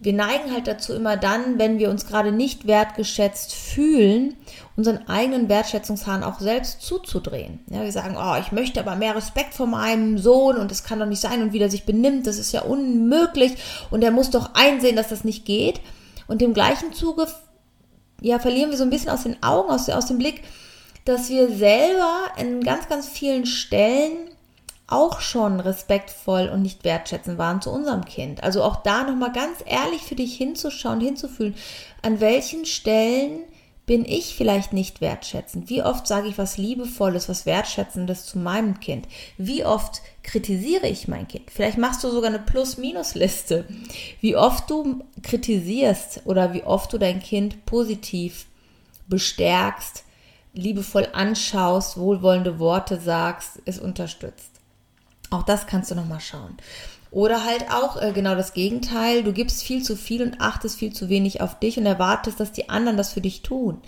wir 0.00 0.12
neigen 0.12 0.52
halt 0.52 0.68
dazu 0.68 0.94
immer 0.94 1.16
dann, 1.16 1.58
wenn 1.58 1.78
wir 1.78 1.90
uns 1.90 2.06
gerade 2.06 2.30
nicht 2.30 2.66
wertgeschätzt 2.66 3.52
fühlen, 3.54 4.36
unseren 4.76 5.08
eigenen 5.08 5.48
Wertschätzungshahn 5.48 6.22
auch 6.22 6.38
selbst 6.38 6.82
zuzudrehen. 6.82 7.60
Ja, 7.68 7.82
wir 7.82 7.90
sagen, 7.90 8.16
oh, 8.16 8.36
ich 8.40 8.52
möchte 8.52 8.78
aber 8.78 8.94
mehr 8.94 9.16
Respekt 9.16 9.54
vor 9.54 9.66
meinem 9.66 10.16
Sohn 10.18 10.56
und 10.56 10.70
es 10.70 10.84
kann 10.84 11.00
doch 11.00 11.06
nicht 11.06 11.20
sein 11.20 11.42
und 11.42 11.52
wie 11.52 11.58
der 11.58 11.70
sich 11.70 11.84
benimmt, 11.84 12.28
das 12.28 12.38
ist 12.38 12.52
ja 12.52 12.62
unmöglich 12.62 13.56
und 13.90 14.04
er 14.04 14.12
muss 14.12 14.30
doch 14.30 14.54
einsehen, 14.54 14.94
dass 14.94 15.08
das 15.08 15.24
nicht 15.24 15.44
geht. 15.44 15.80
Und 16.28 16.42
im 16.42 16.54
gleichen 16.54 16.92
Zuge, 16.92 17.26
ja, 18.20 18.38
verlieren 18.38 18.70
wir 18.70 18.78
so 18.78 18.84
ein 18.84 18.90
bisschen 18.90 19.10
aus 19.10 19.24
den 19.24 19.42
Augen, 19.42 19.70
aus, 19.70 19.88
aus 19.88 20.06
dem 20.06 20.18
Blick, 20.18 20.42
dass 21.04 21.28
wir 21.28 21.48
selber 21.48 22.28
in 22.36 22.62
ganz, 22.62 22.88
ganz 22.88 23.08
vielen 23.08 23.46
Stellen 23.46 24.27
auch 24.88 25.20
schon 25.20 25.60
respektvoll 25.60 26.48
und 26.48 26.62
nicht 26.62 26.82
wertschätzend 26.82 27.38
waren 27.38 27.60
zu 27.60 27.70
unserem 27.70 28.04
Kind. 28.04 28.42
Also 28.42 28.62
auch 28.62 28.76
da 28.82 29.04
nochmal 29.04 29.32
ganz 29.32 29.58
ehrlich 29.64 30.02
für 30.02 30.16
dich 30.16 30.36
hinzuschauen, 30.36 31.00
hinzufühlen, 31.00 31.54
an 32.02 32.20
welchen 32.20 32.64
Stellen 32.64 33.40
bin 33.88 34.04
ich 34.04 34.34
vielleicht 34.34 34.74
nicht 34.74 35.00
wertschätzend? 35.00 35.70
Wie 35.70 35.82
oft 35.82 36.06
sage 36.06 36.28
ich 36.28 36.36
was 36.36 36.58
Liebevolles, 36.58 37.28
was 37.28 37.46
Wertschätzendes 37.46 38.26
zu 38.26 38.38
meinem 38.38 38.80
Kind? 38.80 39.08
Wie 39.38 39.64
oft 39.64 40.02
kritisiere 40.22 40.86
ich 40.86 41.08
mein 41.08 41.26
Kind? 41.26 41.50
Vielleicht 41.50 41.78
machst 41.78 42.04
du 42.04 42.10
sogar 42.10 42.28
eine 42.28 42.38
Plus-Minus-Liste. 42.38 43.64
Wie 44.20 44.36
oft 44.36 44.68
du 44.68 45.04
kritisierst 45.22 46.22
oder 46.26 46.52
wie 46.52 46.64
oft 46.64 46.92
du 46.92 46.98
dein 46.98 47.20
Kind 47.20 47.64
positiv 47.64 48.44
bestärkst, 49.08 50.04
liebevoll 50.52 51.08
anschaust, 51.12 51.96
wohlwollende 51.96 52.58
Worte 52.58 53.00
sagst, 53.00 53.62
es 53.64 53.78
unterstützt. 53.78 54.57
Auch 55.30 55.42
das 55.42 55.66
kannst 55.66 55.90
du 55.90 55.94
nochmal 55.94 56.20
schauen. 56.20 56.56
Oder 57.10 57.44
halt 57.44 57.70
auch 57.70 58.00
äh, 58.00 58.12
genau 58.12 58.34
das 58.34 58.52
Gegenteil. 58.52 59.22
Du 59.22 59.32
gibst 59.32 59.62
viel 59.62 59.82
zu 59.82 59.96
viel 59.96 60.22
und 60.22 60.40
achtest 60.40 60.78
viel 60.78 60.92
zu 60.92 61.08
wenig 61.08 61.40
auf 61.40 61.58
dich 61.58 61.78
und 61.78 61.86
erwartest, 61.86 62.38
dass 62.40 62.52
die 62.52 62.68
anderen 62.68 62.96
das 62.96 63.12
für 63.12 63.20
dich 63.20 63.42
tun. 63.42 63.80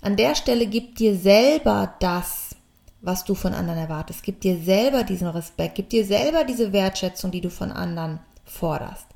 An 0.00 0.16
der 0.16 0.34
Stelle 0.34 0.66
gib 0.66 0.94
dir 0.96 1.16
selber 1.16 1.94
das, 1.98 2.54
was 3.00 3.24
du 3.24 3.34
von 3.34 3.52
anderen 3.52 3.80
erwartest. 3.80 4.22
Gib 4.22 4.40
dir 4.40 4.58
selber 4.58 5.02
diesen 5.02 5.28
Respekt. 5.28 5.74
Gib 5.74 5.90
dir 5.90 6.04
selber 6.04 6.44
diese 6.44 6.72
Wertschätzung, 6.72 7.30
die 7.30 7.40
du 7.40 7.50
von 7.50 7.72
anderen 7.72 8.20
forderst. 8.44 9.06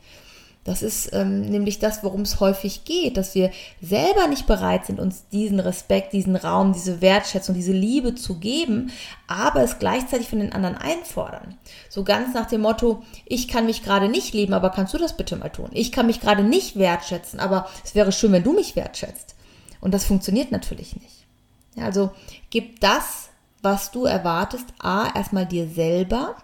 Das 0.64 0.82
ist 0.82 1.12
ähm, 1.12 1.40
nämlich 1.40 1.80
das, 1.80 2.04
worum 2.04 2.20
es 2.20 2.38
häufig 2.38 2.84
geht, 2.84 3.16
dass 3.16 3.34
wir 3.34 3.50
selber 3.80 4.28
nicht 4.28 4.46
bereit 4.46 4.86
sind, 4.86 5.00
uns 5.00 5.26
diesen 5.32 5.58
Respekt, 5.58 6.12
diesen 6.12 6.36
Raum, 6.36 6.72
diese 6.72 7.00
Wertschätzung, 7.00 7.56
diese 7.56 7.72
Liebe 7.72 8.14
zu 8.14 8.38
geben, 8.38 8.92
aber 9.26 9.62
es 9.64 9.80
gleichzeitig 9.80 10.28
von 10.28 10.38
den 10.38 10.52
anderen 10.52 10.76
einfordern. 10.76 11.56
So 11.88 12.04
ganz 12.04 12.32
nach 12.32 12.46
dem 12.46 12.60
Motto, 12.60 13.02
ich 13.26 13.48
kann 13.48 13.66
mich 13.66 13.82
gerade 13.82 14.08
nicht 14.08 14.34
lieben, 14.34 14.54
aber 14.54 14.70
kannst 14.70 14.94
du 14.94 14.98
das 14.98 15.16
bitte 15.16 15.36
mal 15.36 15.48
tun? 15.48 15.70
Ich 15.72 15.90
kann 15.90 16.06
mich 16.06 16.20
gerade 16.20 16.44
nicht 16.44 16.76
wertschätzen, 16.76 17.40
aber 17.40 17.68
es 17.84 17.96
wäre 17.96 18.12
schön, 18.12 18.30
wenn 18.30 18.44
du 18.44 18.52
mich 18.52 18.76
wertschätzt. 18.76 19.34
Und 19.80 19.92
das 19.92 20.04
funktioniert 20.04 20.52
natürlich 20.52 20.94
nicht. 20.94 21.26
Ja, 21.74 21.86
also 21.86 22.12
gib 22.50 22.78
das, 22.78 23.30
was 23.62 23.90
du 23.90 24.04
erwartest, 24.04 24.66
a, 24.78 25.08
erstmal 25.12 25.46
dir 25.46 25.68
selber 25.68 26.36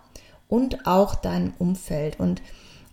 und 0.49 0.87
auch 0.87 1.15
deinem 1.15 1.53
Umfeld. 1.59 2.19
Und 2.19 2.43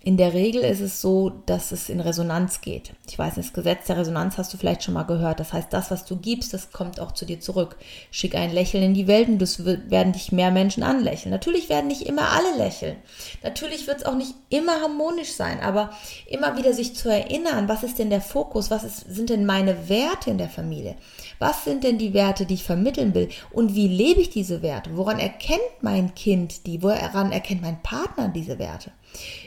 in 0.06 0.18
der 0.18 0.36
Regel 0.36 0.62
ist 0.62 0.82
es 0.82 1.02
so, 1.02 1.32
dass 1.48 1.72
es 1.72 1.90
in 1.90 2.00
Resonanz 2.00 2.62
geht. 2.62 2.94
Ich 3.10 3.18
weiß 3.18 3.38
nicht, 3.38 3.50
das 3.50 3.54
Gesetz 3.56 3.88
der 3.88 3.98
Resonanz 3.98 4.38
hast 4.38 4.54
du 4.54 4.58
vielleicht 4.58 4.84
schon 4.84 4.94
mal 4.94 5.02
gehört. 5.02 5.40
Das 5.40 5.52
heißt, 5.52 5.74
das, 5.74 5.90
was 5.90 6.06
du 6.06 6.16
gibst, 6.16 6.54
das 6.54 6.72
kommt 6.72 7.00
auch 7.00 7.12
zu 7.12 7.26
dir 7.26 7.40
zurück. 7.40 7.76
Schick 8.12 8.36
ein 8.36 8.54
Lächeln 8.54 8.84
in 8.84 8.94
die 8.94 9.08
Welt 9.08 9.30
und 9.30 9.40
das 9.40 9.66
werden 9.66 10.14
dich 10.14 10.32
mehr 10.32 10.52
Menschen 10.52 10.84
anlächeln. 10.84 11.32
Natürlich 11.32 11.70
werden 11.70 11.88
nicht 11.88 12.04
immer 12.04 12.30
alle 12.30 12.56
lächeln. 12.56 12.98
Natürlich 13.42 13.88
wird 13.88 13.98
es 13.98 14.06
auch 14.06 14.14
nicht 14.14 14.36
immer 14.50 14.80
harmonisch 14.80 15.32
sein, 15.32 15.60
aber 15.60 15.90
immer 16.28 16.56
wieder 16.56 16.74
sich 16.74 16.96
zu 16.96 17.10
erinnern, 17.10 17.68
was 17.68 17.82
ist 17.82 17.98
denn 17.98 18.12
der 18.12 18.22
Fokus? 18.22 18.70
Was 18.70 18.84
ist, 18.84 19.12
sind 19.12 19.32
denn 19.32 19.48
meine 19.48 19.90
Werte 19.90 20.30
in 20.30 20.38
der 20.38 20.50
Familie? 20.50 20.98
Was 21.40 21.64
sind 21.64 21.84
denn 21.84 21.98
die 21.98 22.14
Werte, 22.14 22.46
die 22.46 22.54
ich 22.54 22.64
vermitteln 22.64 23.16
will? 23.16 23.30
Und 23.52 23.74
wie 23.74 23.88
lebe 23.88 24.22
ich 24.22 24.30
diese 24.30 24.62
Werte? 24.62 24.96
Woran 24.96 25.18
erkennt 25.18 25.82
mein 25.82 26.14
Kind 26.14 26.68
die? 26.68 26.84
Woran 26.84 27.32
erkennt 27.32 27.64
mein 27.64 27.82
Partner 27.82 28.28
diese 28.28 28.60
Werte? 28.60 28.92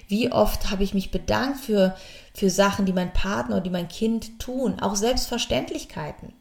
Wie 0.08 0.32
oft 0.32 0.70
habe 0.70 0.82
ich 0.82 0.94
mich 0.94 1.10
bedankt 1.10 1.60
für, 1.60 1.94
für 2.34 2.50
Sachen, 2.50 2.86
die 2.86 2.92
mein 2.92 3.12
Partner 3.12 3.56
oder 3.56 3.64
die 3.64 3.70
mein 3.70 3.88
Kind 3.88 4.38
tun, 4.38 4.80
auch 4.80 4.96
Selbstverständlichkeiten. 4.96 6.32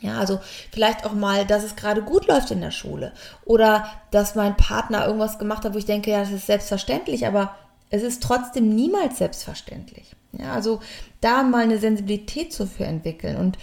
Ja, 0.00 0.18
also 0.18 0.40
vielleicht 0.72 1.06
auch 1.06 1.14
mal, 1.14 1.46
dass 1.46 1.64
es 1.64 1.74
gerade 1.74 2.02
gut 2.02 2.26
läuft 2.26 2.50
in 2.50 2.60
der 2.60 2.70
Schule 2.70 3.12
oder 3.44 3.88
dass 4.10 4.34
mein 4.34 4.56
Partner 4.56 5.06
irgendwas 5.06 5.38
gemacht 5.38 5.64
hat, 5.64 5.72
wo 5.72 5.78
ich 5.78 5.86
denke, 5.86 6.10
ja, 6.10 6.20
das 6.20 6.32
ist 6.32 6.46
selbstverständlich, 6.46 7.26
aber 7.26 7.54
es 7.88 8.02
ist 8.02 8.22
trotzdem 8.22 8.74
niemals 8.74 9.18
selbstverständlich. 9.18 10.14
Ja, 10.32 10.52
also 10.52 10.80
da 11.22 11.42
mal 11.42 11.62
eine 11.62 11.78
Sensibilität 11.78 12.52
zu 12.52 12.66
für 12.66 12.84
entwickeln 12.84 13.36
und 13.36 13.58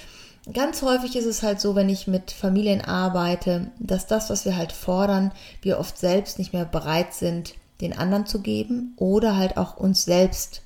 Ganz 0.51 0.81
häufig 0.81 1.15
ist 1.15 1.25
es 1.25 1.41
halt 1.41 1.61
so, 1.61 1.73
wenn 1.73 1.87
ich 1.87 2.05
mit 2.05 2.31
Familien 2.31 2.81
arbeite, 2.81 3.71
dass 3.79 4.07
das, 4.07 4.29
was 4.29 4.43
wir 4.43 4.57
halt 4.57 4.73
fordern, 4.73 5.31
wir 5.61 5.79
oft 5.79 5.97
selbst 5.97 6.37
nicht 6.37 6.51
mehr 6.51 6.65
bereit 6.65 7.13
sind, 7.13 7.53
den 7.83 7.97
anderen 7.97 8.25
zu 8.25 8.41
geben 8.41 8.93
oder 8.97 9.37
halt 9.37 9.57
auch 9.57 9.77
uns 9.77 10.05
selbst 10.05 10.61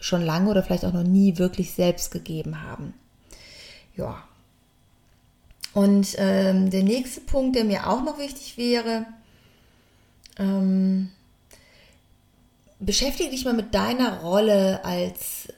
schon 0.00 0.22
lange 0.22 0.50
oder 0.50 0.62
vielleicht 0.62 0.84
auch 0.84 0.92
noch 0.92 1.04
nie 1.04 1.38
wirklich 1.38 1.72
selbst 1.72 2.10
gegeben 2.10 2.62
haben. 2.62 2.94
Ja. 3.96 4.22
Und 5.74 6.14
ähm, 6.18 6.70
der 6.70 6.82
nächste 6.82 7.20
Punkt, 7.20 7.56
der 7.56 7.64
mir 7.64 7.88
auch 7.88 8.02
noch 8.02 8.18
wichtig 8.18 8.56
wäre, 8.56 9.06
ähm, 10.38 11.10
beschäftige 12.80 13.30
dich 13.30 13.44
mal 13.44 13.54
mit 13.54 13.74
deiner 13.74 14.20
Rolle 14.20 14.84
als 14.84 15.48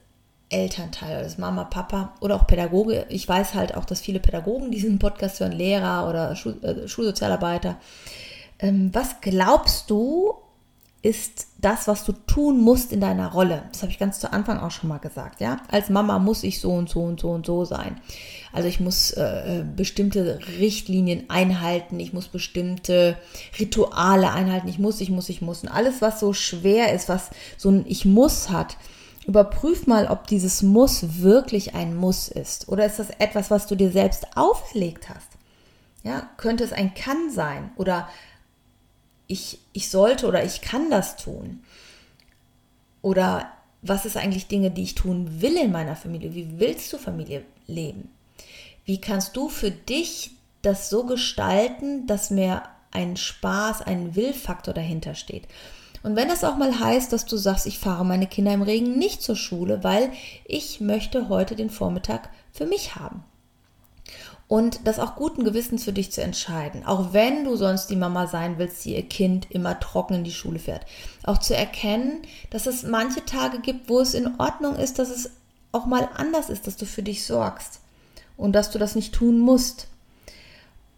Elternteil, 0.49 1.17
als 1.17 1.39
Mama, 1.39 1.65
Papa 1.65 2.15
oder 2.21 2.37
auch 2.37 2.47
Pädagoge. 2.47 3.07
Ich 3.09 3.29
weiß 3.29 3.55
halt 3.55 3.77
auch, 3.77 3.85
dass 3.85 4.01
viele 4.01 4.21
Pädagogen 4.21 4.71
diesen 4.71 4.99
Podcast 4.99 5.39
hören, 5.41 5.53
Lehrer 5.53 6.09
oder 6.09 6.35
Schul 6.35 6.63
äh, 6.65 6.89
Schulsozialarbeiter. 6.89 7.79
Ähm, 8.59 8.91
was 8.93 9.21
glaubst 9.21 9.91
du, 9.91 10.35
ist 11.02 11.47
das, 11.59 11.88
was 11.88 12.04
du 12.04 12.12
tun 12.12 12.61
musst 12.61 12.92
in 12.92 13.00
deiner 13.00 13.33
Rolle. 13.33 13.62
Das 13.73 13.83
habe 13.83 13.90
ich 13.90 13.99
ganz 13.99 14.21
zu 14.21 14.33
Anfang 14.33 14.59
auch 14.59 14.71
schon 14.71 14.88
mal 14.88 14.99
gesagt, 14.99 15.40
ja. 15.40 15.59
Als 15.71 15.88
Mama 15.88 16.19
muss 16.19 16.42
ich 16.42 16.61
so 16.61 16.73
und 16.73 16.90
so 16.90 17.00
und 17.00 17.21
so 17.21 17.30
und 17.30 17.47
so 17.47 17.64
sein. 17.64 18.00
Also 18.52 18.69
ich 18.69 18.80
muss 18.80 19.12
äh, 19.12 19.64
bestimmte 19.76 20.40
Richtlinien 20.59 21.30
einhalten, 21.30 21.99
ich 22.00 22.12
muss 22.12 22.28
bestimmte 22.28 23.16
Rituale 23.59 24.33
einhalten, 24.33 24.69
ich 24.69 24.78
muss, 24.78 25.00
ich 25.00 25.11
muss, 25.11 25.30
ich 25.30 25.40
muss. 25.40 25.62
Und 25.62 25.69
alles, 25.71 26.02
was 26.02 26.21
so 26.21 26.35
schwer 26.35 26.92
ist, 26.92 27.09
was 27.09 27.30
so 27.57 27.71
ein 27.71 27.87
Ich 27.87 28.04
muss 28.04 28.50
hat, 28.50 28.76
überprüf 29.26 29.87
mal, 29.87 30.07
ob 30.07 30.26
dieses 30.26 30.62
Muss 30.62 31.23
wirklich 31.23 31.75
ein 31.75 31.97
Muss 31.97 32.28
ist. 32.28 32.69
Oder 32.69 32.85
ist 32.85 32.99
das 32.99 33.09
etwas, 33.19 33.50
was 33.50 33.66
du 33.66 33.75
dir 33.75 33.90
selbst 33.90 34.26
auferlegt 34.37 35.09
hast? 35.09 35.28
Ja, 36.02 36.28
könnte 36.37 36.64
es 36.64 36.73
ein 36.73 36.95
Kann 36.95 37.30
sein 37.30 37.71
oder 37.76 38.09
ich, 39.31 39.59
ich 39.73 39.89
sollte 39.91 40.27
oder 40.27 40.45
ich 40.45 40.61
kann 40.61 40.91
das 40.91 41.17
tun? 41.17 41.61
Oder 43.03 43.51
was 43.83 44.05
ist 44.05 44.17
eigentlich 44.17 44.49
Dinge, 44.49 44.71
die 44.71 44.83
ich 44.83 44.95
tun 44.95 45.41
will 45.41 45.57
in 45.57 45.73
meiner 45.73 45.97
Familie? 45.97 46.35
Wie 46.35 46.59
willst 46.59 46.93
du 46.93 46.99
Familie 46.99 47.45
leben? 47.67 48.11
Wie 48.85 49.01
kannst 49.01 49.37
du 49.37 49.49
für 49.49 49.71
dich 49.71 50.33
das 50.63 50.91
so 50.91 51.05
gestalten, 51.05 52.07
dass 52.07 52.31
mir 52.31 52.63
ein 52.91 53.17
Spaß, 53.17 53.83
ein 53.83 54.17
Willfaktor 54.17 54.75
dahinter 54.75 55.15
steht. 55.15 55.47
Und 56.03 56.17
wenn 56.17 56.29
das 56.29 56.45
auch 56.45 56.57
mal 56.57 56.81
heißt, 56.81 57.13
dass 57.13 57.27
du 57.27 57.37
sagst, 57.37 57.67
ich 57.67 57.79
fahre 57.79 58.05
meine 58.05 58.27
Kinder 58.27 58.55
im 58.55 58.63
Regen 58.63 58.99
nicht 58.99 59.23
zur 59.23 59.37
Schule, 59.37 59.85
weil 59.85 60.11
ich 60.45 60.81
möchte 60.81 61.29
heute 61.29 61.57
den 61.57 61.71
Vormittag 61.71 62.31
für 62.53 62.67
mich 62.67 62.97
haben. 62.97 63.23
Und 64.50 64.80
das 64.88 64.99
auch 64.99 65.14
guten 65.14 65.45
Gewissens 65.45 65.85
für 65.85 65.92
dich 65.92 66.11
zu 66.11 66.25
entscheiden, 66.25 66.85
auch 66.85 67.12
wenn 67.12 67.45
du 67.45 67.54
sonst 67.54 67.87
die 67.87 67.95
Mama 67.95 68.26
sein 68.26 68.59
willst, 68.59 68.85
die 68.85 68.97
ihr 68.97 69.09
Kind 69.09 69.49
immer 69.49 69.78
trocken 69.78 70.14
in 70.14 70.25
die 70.25 70.33
Schule 70.33 70.59
fährt. 70.59 70.87
Auch 71.23 71.38
zu 71.38 71.54
erkennen, 71.54 72.23
dass 72.50 72.66
es 72.66 72.83
manche 72.83 73.25
Tage 73.25 73.61
gibt, 73.61 73.88
wo 73.88 74.00
es 74.00 74.12
in 74.12 74.40
Ordnung 74.40 74.75
ist, 74.75 74.99
dass 74.99 75.09
es 75.09 75.30
auch 75.71 75.87
mal 75.87 76.09
anders 76.16 76.50
ist, 76.50 76.66
dass 76.66 76.76
du 76.76 76.85
für 76.85 77.04
dich 77.04 77.25
sorgst 77.25 77.78
und 78.37 78.52
dass 78.52 78.73
du 78.73 78.80
das 78.80 78.97
nicht 78.97 79.14
tun 79.14 79.38
musst. 79.38 79.87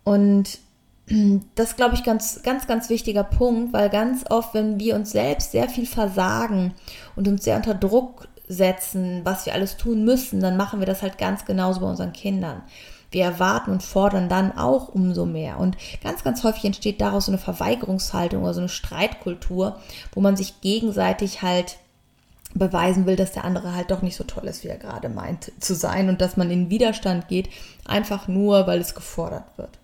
Und 0.03 0.59
das 1.55 1.77
glaube 1.77 1.95
ich, 1.95 2.05
ganz, 2.05 2.43
ganz, 2.43 2.67
ganz 2.67 2.89
wichtiger 2.89 3.23
Punkt, 3.23 3.75
weil 3.75 3.91
ganz 3.91 4.25
oft, 4.31 4.55
wenn 4.55 4.81
wir 4.81 4.95
uns 4.95 5.13
selbst 5.13 5.53
sehr 5.53 5.69
viel 5.69 5.85
versagen 5.85 6.73
und 7.17 7.29
uns 7.29 7.45
sehr 7.45 7.57
unter 7.57 7.75
Druck 7.75 8.29
setzen, 8.49 9.21
was 9.25 9.45
wir 9.45 9.53
alles 9.53 9.77
tun 9.77 10.07
müssen, 10.07 10.41
dann 10.41 10.57
machen 10.57 10.81
wir 10.81 10.87
das 10.87 11.03
halt 11.03 11.19
ganz 11.19 11.45
genauso 11.45 11.81
bei 11.81 11.87
unseren 11.87 12.15
Kindern. 12.15 12.63
Wir 13.13 13.25
erwarten 13.25 13.71
und 13.71 13.83
fordern 13.83 14.29
dann 14.29 14.57
auch 14.57 14.89
umso 14.89 15.27
mehr. 15.27 15.59
Und 15.59 15.77
ganz, 16.03 16.25
ganz 16.25 16.43
häufig 16.43 16.65
entsteht 16.65 17.01
daraus 17.01 17.27
so 17.27 17.33
eine 17.33 17.39
Verweigerungshaltung 17.39 18.43
oder 18.43 18.55
so 18.55 18.61
eine 18.61 18.69
Streitkultur, 18.69 19.81
wo 20.13 20.21
man 20.21 20.37
sich 20.37 20.61
gegenseitig 20.61 21.43
halt 21.43 21.77
beweisen 22.55 23.07
will, 23.07 23.17
dass 23.17 23.33
der 23.33 23.45
andere 23.45 23.75
halt 23.75 23.91
doch 23.91 24.03
nicht 24.03 24.17
so 24.17 24.25
toll 24.25 24.45
ist, 24.45 24.65
wie 24.65 24.69
er 24.69 24.77
gerade 24.77 25.09
meint 25.09 25.53
zu 25.61 25.75
sein 25.75 26.09
und 26.09 26.21
dass 26.21 26.37
man 26.37 26.51
in 26.51 26.71
Widerstand 26.71 27.29
geht, 27.29 27.49
einfach 27.87 28.29
nur, 28.29 28.67
weil 28.67 28.81
es 28.81 28.95
gefordert 28.95 29.47
wird. 29.57 29.79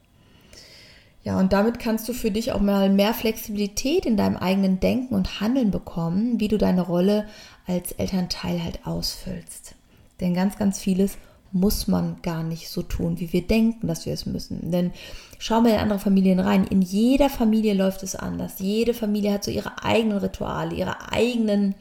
Ja, 1.24 1.38
und 1.38 1.52
damit 1.52 1.78
kannst 1.78 2.08
du 2.08 2.12
für 2.12 2.30
dich 2.30 2.52
auch 2.52 2.60
mal 2.60 2.88
mehr 2.88 3.12
Flexibilität 3.12 4.06
in 4.06 4.16
deinem 4.16 4.36
eigenen 4.36 4.80
Denken 4.80 5.14
und 5.14 5.40
Handeln 5.40 5.70
bekommen, 5.70 6.40
wie 6.40 6.48
du 6.48 6.58
deine 6.58 6.82
Rolle 6.82 7.26
als 7.66 7.92
Elternteil 7.92 8.62
halt 8.62 8.86
ausfüllst. 8.86 9.74
Denn 10.20 10.34
ganz, 10.34 10.56
ganz 10.56 10.78
vieles 10.78 11.18
muss 11.52 11.88
man 11.88 12.20
gar 12.22 12.42
nicht 12.42 12.68
so 12.68 12.82
tun, 12.82 13.18
wie 13.20 13.32
wir 13.32 13.46
denken, 13.46 13.86
dass 13.86 14.06
wir 14.06 14.12
es 14.12 14.26
müssen. 14.26 14.70
Denn 14.70 14.92
schau 15.38 15.60
mal 15.60 15.70
in 15.70 15.78
andere 15.78 15.98
Familien 15.98 16.40
rein. 16.40 16.64
In 16.64 16.82
jeder 16.82 17.30
Familie 17.30 17.74
läuft 17.74 18.02
es 18.02 18.16
anders. 18.16 18.54
Jede 18.58 18.94
Familie 18.94 19.32
hat 19.32 19.44
so 19.44 19.50
ihre 19.50 19.82
eigenen 19.82 20.18
Rituale, 20.18 20.74
ihre 20.74 21.10
eigenen 21.10 21.74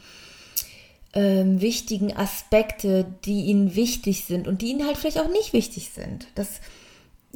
ähm, 1.14 1.62
wichtigen 1.62 2.16
Aspekte, 2.16 3.06
die 3.26 3.46
ihnen 3.46 3.76
wichtig 3.76 4.26
sind 4.26 4.48
und 4.48 4.62
die 4.62 4.72
ihnen 4.72 4.86
halt 4.86 4.98
vielleicht 4.98 5.20
auch 5.20 5.30
nicht 5.30 5.54
wichtig 5.54 5.90
sind. 5.90 6.28
Das 6.36 6.62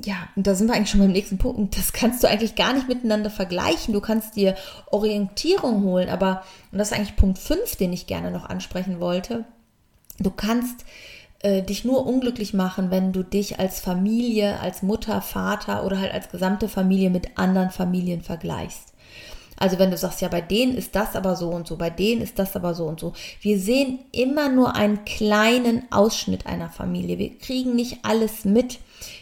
ja, 0.06 0.16
und 0.36 0.48
da 0.48 0.56
sind 0.56 0.68
wir 0.68 0.74
eigentlich 0.74 0.90
schon 0.90 1.02
beim 1.02 1.12
nächsten 1.12 1.38
Punkt. 1.38 1.78
Das 1.78 1.94
kannst 1.94 2.24
du 2.24 2.28
eigentlich 2.28 2.56
gar 2.56 2.74
nicht 2.74 2.88
miteinander 2.88 3.30
vergleichen. 3.30 3.94
Du 3.94 4.02
kannst 4.02 4.36
dir 4.36 4.56
Orientierung 4.90 5.84
holen, 5.84 6.10
aber, 6.10 6.44
und 6.72 6.78
das 6.78 6.92
ist 6.92 6.98
eigentlich 6.98 7.16
Punkt 7.16 7.38
5, 7.38 7.76
den 7.76 7.94
ich 7.94 8.08
gerne 8.08 8.32
noch 8.32 8.46
ansprechen 8.46 9.00
wollte. 9.00 9.46
Du 10.20 10.32
kannst 10.32 10.86
äh, 11.44 11.64
dich 11.64 11.86
nur 11.86 12.06
unglücklich 12.06 12.54
machen, 12.54 12.92
wenn 12.92 13.12
du 13.12 13.24
dich 13.24 13.60
als 13.60 13.80
Familie, 13.80 14.60
als 14.60 14.82
Mutter, 14.82 15.22
Vater 15.22 15.86
oder 15.86 16.00
halt 16.00 16.14
als 16.14 16.30
gesamte 16.30 16.70
Familie 16.70 17.10
mit 17.10 17.38
anderen 17.38 17.72
Familien 17.72 18.22
vergleichst. 18.22 18.94
Also 19.62 19.78
wenn 19.78 19.92
du 19.92 19.98
sagst, 19.98 20.22
ja, 20.22 20.28
bei 20.28 20.42
denen 20.42 20.76
ist 20.76 20.96
das 20.96 21.16
aber 21.16 21.36
so 21.36 21.50
und 21.50 21.68
so, 21.68 21.78
bei 21.78 21.92
denen 21.92 22.22
ist 22.22 22.40
das 22.40 22.56
aber 22.56 22.74
so 22.74 22.86
und 22.86 23.00
so. 23.00 23.14
Wir 23.42 23.60
sehen 23.60 24.00
immer 24.12 24.50
nur 24.50 24.76
einen 24.76 25.06
kleinen 25.06 25.84
Ausschnitt 25.92 26.48
einer 26.48 26.70
Familie. 26.70 27.20
Wir 27.20 27.38
kriegen 27.38 27.76
nicht 27.76 28.00
alles 28.02 28.44
mit. 28.44 28.80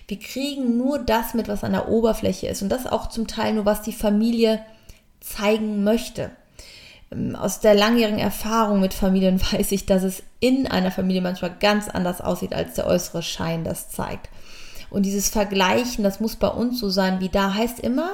Wir 0.08 0.18
kriegen 0.18 0.78
nur 0.78 1.00
das 1.00 1.34
mit, 1.34 1.50
was 1.50 1.66
an 1.66 1.74
der 1.74 1.90
Oberfläche 1.90 2.48
ist. 2.48 2.62
Und 2.62 2.70
das 2.70 2.88
auch 2.88 3.08
zum 3.10 3.28
Teil 3.28 3.54
nur, 3.54 3.66
was 3.66 3.82
die 3.82 3.92
Familie 3.92 4.62
zeigen 5.20 5.84
möchte. 5.84 6.32
Aus 7.34 7.60
der 7.60 7.74
langjährigen 7.74 8.20
Erfahrung 8.20 8.80
mit 8.80 8.94
Familien 8.94 9.42
weiß 9.52 9.72
ich, 9.72 9.86
dass 9.86 10.04
es 10.04 10.24
in 10.40 10.68
einer 10.68 10.92
Familie 10.92 11.22
manchmal 11.22 11.56
ganz 11.60 11.90
anders 11.90 12.22
aussieht, 12.22 12.54
als 12.54 12.76
der 12.76 12.88
äußere 12.88 13.24
Schein 13.24 13.64
das 13.64 13.90
zeigt. 13.90 14.30
Und 14.90 15.04
dieses 15.04 15.30
Vergleichen, 15.30 16.04
das 16.04 16.20
muss 16.20 16.36
bei 16.36 16.48
uns 16.48 16.80
so 16.80 16.90
sein 16.90 17.20
wie 17.20 17.30
da, 17.30 17.54
heißt 17.54 17.80
immer, 17.80 18.10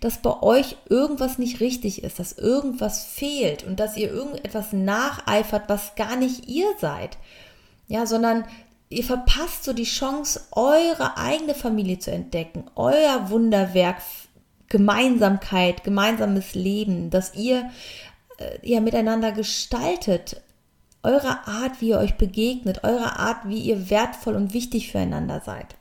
dass 0.00 0.18
bei 0.18 0.40
euch 0.40 0.76
irgendwas 0.88 1.38
nicht 1.38 1.60
richtig 1.60 2.04
ist, 2.04 2.20
dass 2.20 2.38
irgendwas 2.38 3.04
fehlt 3.04 3.64
und 3.64 3.80
dass 3.80 3.96
ihr 3.96 4.12
irgendetwas 4.12 4.72
nacheifert, 4.72 5.64
was 5.66 5.94
gar 5.96 6.16
nicht 6.16 6.48
ihr 6.48 6.68
seid. 6.80 7.18
Ja, 7.88 8.06
sondern 8.06 8.44
ihr 8.88 9.02
verpasst 9.02 9.64
so 9.64 9.72
die 9.72 9.82
Chance, 9.82 10.42
eure 10.52 11.16
eigene 11.16 11.54
Familie 11.54 11.98
zu 11.98 12.12
entdecken, 12.12 12.64
euer 12.76 13.30
Wunderwerk, 13.30 13.96
Gemeinsamkeit, 14.68 15.82
gemeinsames 15.82 16.54
Leben, 16.54 17.10
dass 17.10 17.34
ihr 17.34 17.68
ja 18.62 18.80
miteinander 18.80 19.32
gestaltet, 19.32 20.40
eure 21.02 21.46
Art, 21.46 21.80
wie 21.80 21.88
ihr 21.88 21.98
euch 21.98 22.14
begegnet, 22.14 22.84
eure 22.84 23.18
Art, 23.18 23.48
wie 23.48 23.58
ihr 23.58 23.90
wertvoll 23.90 24.34
und 24.34 24.54
wichtig 24.54 24.92
füreinander 24.92 25.40
seid. 25.44 25.74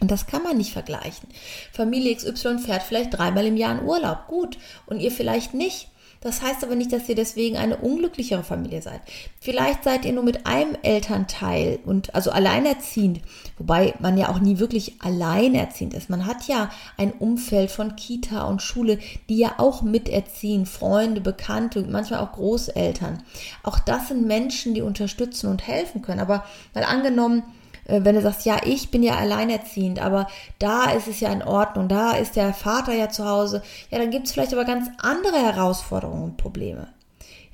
Und 0.00 0.10
das 0.10 0.26
kann 0.26 0.42
man 0.42 0.56
nicht 0.56 0.72
vergleichen. 0.72 1.28
Familie 1.72 2.14
XY 2.14 2.58
fährt 2.58 2.82
vielleicht 2.82 3.16
dreimal 3.16 3.46
im 3.46 3.56
Jahr 3.56 3.78
in 3.78 3.86
Urlaub, 3.86 4.26
gut, 4.28 4.58
und 4.86 5.00
ihr 5.00 5.10
vielleicht 5.10 5.54
nicht. 5.54 5.88
Das 6.20 6.42
heißt 6.42 6.64
aber 6.64 6.74
nicht, 6.74 6.92
dass 6.92 7.08
ihr 7.08 7.14
deswegen 7.14 7.56
eine 7.56 7.76
unglücklichere 7.76 8.42
Familie 8.42 8.82
seid. 8.82 9.00
Vielleicht 9.40 9.84
seid 9.84 10.04
ihr 10.04 10.12
nur 10.12 10.24
mit 10.24 10.46
einem 10.46 10.76
Elternteil 10.82 11.78
und 11.84 12.14
also 12.14 12.30
alleinerziehend, 12.30 13.20
wobei 13.56 13.94
man 14.00 14.18
ja 14.18 14.28
auch 14.28 14.40
nie 14.40 14.58
wirklich 14.58 15.00
alleinerziehend 15.00 15.94
ist. 15.94 16.10
Man 16.10 16.26
hat 16.26 16.48
ja 16.48 16.70
ein 16.96 17.12
Umfeld 17.12 17.70
von 17.70 17.94
Kita 17.94 18.44
und 18.44 18.62
Schule, 18.62 18.98
die 19.28 19.38
ja 19.38 19.54
auch 19.58 19.82
miterziehen, 19.82 20.66
Freunde, 20.66 21.20
Bekannte, 21.20 21.86
manchmal 21.88 22.20
auch 22.20 22.32
Großeltern. 22.32 23.22
Auch 23.62 23.78
das 23.78 24.08
sind 24.08 24.26
Menschen, 24.26 24.74
die 24.74 24.82
unterstützen 24.82 25.48
und 25.48 25.66
helfen 25.66 26.02
können. 26.02 26.20
Aber 26.20 26.44
mal 26.74 26.84
angenommen, 26.84 27.44
wenn 27.88 28.14
du 28.14 28.20
sagst, 28.20 28.44
ja, 28.44 28.60
ich 28.64 28.90
bin 28.90 29.02
ja 29.02 29.16
alleinerziehend, 29.16 29.98
aber 29.98 30.28
da 30.58 30.90
ist 30.90 31.08
es 31.08 31.20
ja 31.20 31.32
in 31.32 31.42
Ordnung, 31.42 31.88
da 31.88 32.12
ist 32.12 32.36
der 32.36 32.52
Vater 32.52 32.92
ja 32.92 33.08
zu 33.08 33.24
Hause, 33.24 33.62
ja, 33.90 33.98
dann 33.98 34.10
gibt 34.10 34.26
es 34.26 34.32
vielleicht 34.32 34.52
aber 34.52 34.64
ganz 34.64 34.88
andere 34.98 35.38
Herausforderungen 35.38 36.22
und 36.22 36.36
Probleme. 36.36 36.88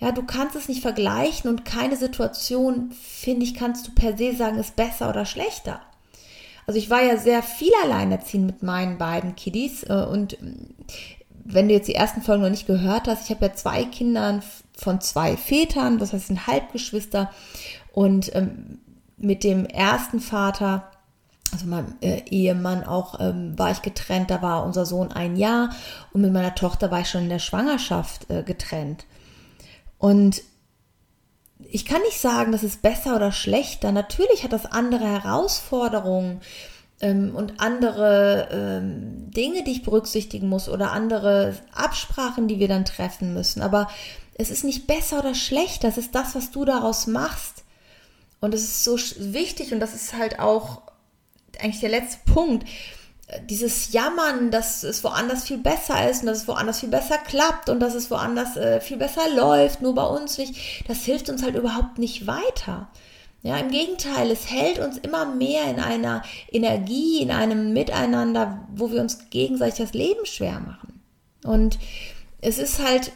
Ja, 0.00 0.12
du 0.12 0.24
kannst 0.24 0.56
es 0.56 0.68
nicht 0.68 0.82
vergleichen 0.82 1.48
und 1.48 1.64
keine 1.64 1.96
Situation, 1.96 2.90
finde 3.00 3.44
ich, 3.44 3.54
kannst 3.54 3.86
du 3.86 3.92
per 3.92 4.16
se 4.16 4.34
sagen, 4.34 4.58
ist 4.58 4.76
besser 4.76 5.08
oder 5.08 5.24
schlechter. 5.24 5.80
Also 6.66 6.78
ich 6.78 6.90
war 6.90 7.02
ja 7.02 7.16
sehr 7.16 7.42
viel 7.42 7.72
alleinerziehend 7.84 8.46
mit 8.46 8.62
meinen 8.62 8.98
beiden 8.98 9.36
Kiddies 9.36 9.84
äh, 9.84 10.06
und 10.10 10.40
ähm, 10.40 10.74
wenn 11.44 11.68
du 11.68 11.74
jetzt 11.74 11.88
die 11.88 11.94
ersten 11.94 12.22
Folgen 12.22 12.42
noch 12.42 12.50
nicht 12.50 12.66
gehört 12.66 13.06
hast, 13.06 13.24
ich 13.24 13.30
habe 13.30 13.46
ja 13.46 13.54
zwei 13.54 13.84
Kinder 13.84 14.42
von 14.76 15.00
zwei 15.00 15.36
Vätern, 15.36 15.98
das 15.98 16.12
heißt, 16.12 16.28
sind 16.28 16.46
Halbgeschwister 16.46 17.30
und 17.92 18.34
ähm, 18.34 18.80
mit 19.24 19.44
dem 19.44 19.66
ersten 19.66 20.20
Vater, 20.20 20.90
also 21.52 21.66
meinem 21.66 21.94
äh, 22.00 22.22
Ehemann 22.28 22.84
auch, 22.84 23.20
ähm, 23.20 23.58
war 23.58 23.70
ich 23.70 23.82
getrennt. 23.82 24.30
Da 24.30 24.42
war 24.42 24.64
unser 24.64 24.86
Sohn 24.86 25.12
ein 25.12 25.36
Jahr 25.36 25.70
und 26.12 26.20
mit 26.20 26.32
meiner 26.32 26.54
Tochter 26.54 26.90
war 26.90 27.00
ich 27.00 27.10
schon 27.10 27.22
in 27.22 27.28
der 27.28 27.38
Schwangerschaft 27.38 28.30
äh, 28.30 28.42
getrennt. 28.42 29.06
Und 29.98 30.42
ich 31.58 31.84
kann 31.84 32.02
nicht 32.02 32.20
sagen, 32.20 32.52
das 32.52 32.62
ist 32.62 32.82
besser 32.82 33.16
oder 33.16 33.32
schlechter. 33.32 33.92
Natürlich 33.92 34.44
hat 34.44 34.52
das 34.52 34.66
andere 34.66 35.04
Herausforderungen 35.04 36.40
ähm, 37.00 37.34
und 37.34 37.54
andere 37.58 38.48
ähm, 38.50 39.30
Dinge, 39.30 39.64
die 39.64 39.72
ich 39.72 39.82
berücksichtigen 39.82 40.48
muss 40.48 40.68
oder 40.68 40.92
andere 40.92 41.56
Absprachen, 41.72 42.48
die 42.48 42.58
wir 42.58 42.68
dann 42.68 42.84
treffen 42.84 43.34
müssen. 43.34 43.62
Aber 43.62 43.88
es 44.34 44.50
ist 44.50 44.64
nicht 44.64 44.86
besser 44.86 45.20
oder 45.20 45.34
schlechter. 45.34 45.88
Das 45.88 45.98
ist 45.98 46.14
das, 46.14 46.34
was 46.34 46.50
du 46.50 46.64
daraus 46.64 47.06
machst. 47.06 47.63
Und 48.40 48.54
es 48.54 48.62
ist 48.62 48.84
so 48.84 48.98
wichtig 49.18 49.72
und 49.72 49.80
das 49.80 49.94
ist 49.94 50.14
halt 50.14 50.38
auch 50.38 50.82
eigentlich 51.60 51.80
der 51.80 51.90
letzte 51.90 52.18
Punkt. 52.32 52.68
Dieses 53.48 53.92
Jammern, 53.92 54.50
dass 54.50 54.82
es 54.82 55.02
woanders 55.02 55.44
viel 55.44 55.58
besser 55.58 56.10
ist 56.10 56.20
und 56.20 56.26
dass 56.26 56.42
es 56.42 56.48
woanders 56.48 56.80
viel 56.80 56.90
besser 56.90 57.16
klappt 57.16 57.70
und 57.70 57.80
dass 57.80 57.94
es 57.94 58.10
woanders 58.10 58.56
äh, 58.56 58.80
viel 58.80 58.98
besser 58.98 59.22
läuft, 59.34 59.80
nur 59.80 59.94
bei 59.94 60.04
uns 60.04 60.36
nicht, 60.36 60.54
das 60.88 61.04
hilft 61.04 61.30
uns 61.30 61.42
halt 61.42 61.54
überhaupt 61.54 61.98
nicht 61.98 62.26
weiter. 62.26 62.88
Ja, 63.42 63.58
im 63.58 63.70
Gegenteil, 63.70 64.30
es 64.30 64.50
hält 64.50 64.78
uns 64.78 64.96
immer 64.96 65.26
mehr 65.26 65.64
in 65.68 65.78
einer 65.78 66.22
Energie, 66.50 67.20
in 67.20 67.30
einem 67.30 67.74
Miteinander, 67.74 68.66
wo 68.74 68.90
wir 68.90 69.00
uns 69.02 69.30
gegenseitig 69.30 69.84
das 69.84 69.92
Leben 69.92 70.24
schwer 70.24 70.60
machen. 70.60 71.02
Und 71.44 71.78
es 72.40 72.58
ist 72.58 72.82
halt 72.82 73.12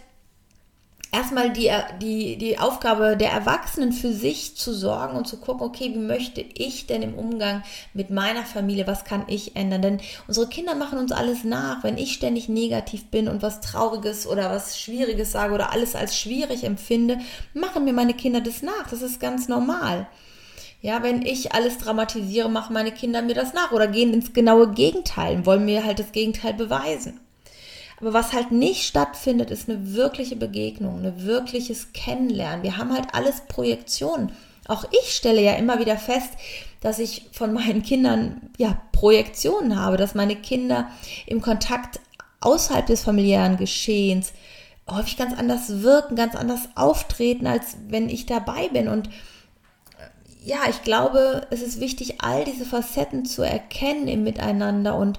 erstmal 1.12 1.53
die, 1.53 1.71
die, 2.01 2.37
die 2.37 2.59
Aufgabe 2.59 3.16
der 3.16 3.31
Erwachsenen 3.31 3.92
für 3.92 4.12
sich 4.12 4.57
zu 4.57 4.73
sorgen 4.73 5.16
und 5.16 5.27
zu 5.27 5.38
gucken, 5.38 5.66
okay, 5.66 5.92
wie 5.94 5.99
möchte 5.99 6.40
ich 6.40 6.87
denn 6.87 7.03
im 7.03 7.14
Umgang 7.14 7.62
mit 7.94 8.11
meiner 8.11 8.44
Familie, 8.44 8.87
was 8.87 9.05
kann 9.05 9.25
ich 9.27 9.57
ändern? 9.57 9.83
Denn 9.83 10.01
unsere 10.27 10.49
Kinder 10.49 10.75
machen 10.75 10.99
uns 10.99 11.12
alles 11.12 11.44
nach. 11.44 11.83
Wenn 11.83 11.99
ich 11.99 12.12
ständig 12.12 12.49
negativ 12.49 13.07
bin 13.07 13.29
und 13.29 13.42
was 13.42 13.61
Trauriges 13.61 14.27
oder 14.27 14.51
was 14.51 14.79
Schwieriges 14.79 15.33
sage 15.33 15.55
oder 15.55 15.73
alles 15.73 15.94
als 15.94 16.16
schwierig 16.16 16.64
empfinde, 16.64 17.18
machen 17.55 17.85
mir 17.85 17.92
meine 17.92 18.14
Kinder 18.14 18.40
das 18.40 18.62
nach. 18.62 18.88
Das 18.90 19.03
ist 19.03 19.21
ganz 19.21 19.49
normal. 19.49 20.07
Ja, 20.81 21.03
wenn 21.03 21.23
ich 21.23 21.53
alles 21.53 21.79
dramatisiere, 21.79 22.49
machen 22.49 22.73
meine 22.73 22.92
Kinder 22.92 23.21
mir 23.23 23.35
das 23.35 23.53
nach 23.53 23.73
oder 23.73 23.88
gehen 23.88 24.14
ins 24.14 24.33
genaue 24.33 24.71
Gegenteil 24.71 25.37
und 25.37 25.47
wollen 25.47 25.64
mir 25.64 25.85
halt 25.85 25.99
das 25.99 26.12
Gegenteil 26.12 26.55
beweisen. 26.55 27.18
Aber 28.00 28.12
was 28.12 28.32
halt 28.32 28.52
nicht 28.52 28.84
stattfindet, 28.84 29.50
ist 29.50 29.68
eine 29.68 29.94
wirkliche 29.94 30.37
Begegnung, 30.37 31.04
ein 31.04 31.24
wirkliches 31.24 31.92
Kennenlernen. 31.92 32.62
Wir 32.62 32.76
haben 32.76 32.92
halt 32.92 33.08
alles 33.12 33.42
Projektionen. 33.48 34.32
Auch 34.68 34.84
ich 34.90 35.14
stelle 35.14 35.42
ja 35.42 35.54
immer 35.54 35.80
wieder 35.80 35.96
fest, 35.96 36.30
dass 36.80 36.98
ich 36.98 37.28
von 37.32 37.52
meinen 37.52 37.82
Kindern 37.82 38.50
ja 38.58 38.80
Projektionen 38.92 39.80
habe, 39.80 39.96
dass 39.96 40.14
meine 40.14 40.37
Kinder 40.37 40.90
im 41.26 41.40
Kontakt 41.40 42.00
außerhalb 42.40 42.87
des 42.87 43.02
familiären 43.02 43.56
Geschehens 43.56 44.32
häufig 44.88 45.16
ganz 45.16 45.37
anders 45.37 45.82
wirken, 45.82 46.16
ganz 46.16 46.34
anders 46.34 46.68
auftreten, 46.74 47.46
als 47.46 47.76
wenn 47.88 48.08
ich 48.08 48.26
dabei 48.26 48.68
bin. 48.68 48.88
Und 48.88 49.11
ja, 50.44 50.58
ich 50.70 50.82
glaube, 50.82 51.46
es 51.50 51.62
ist 51.62 51.80
wichtig, 51.80 52.20
all 52.20 52.44
diese 52.44 52.64
Facetten 52.64 53.24
zu 53.26 53.42
erkennen 53.42 54.08
im 54.08 54.22
Miteinander 54.22 54.96
und 54.96 55.18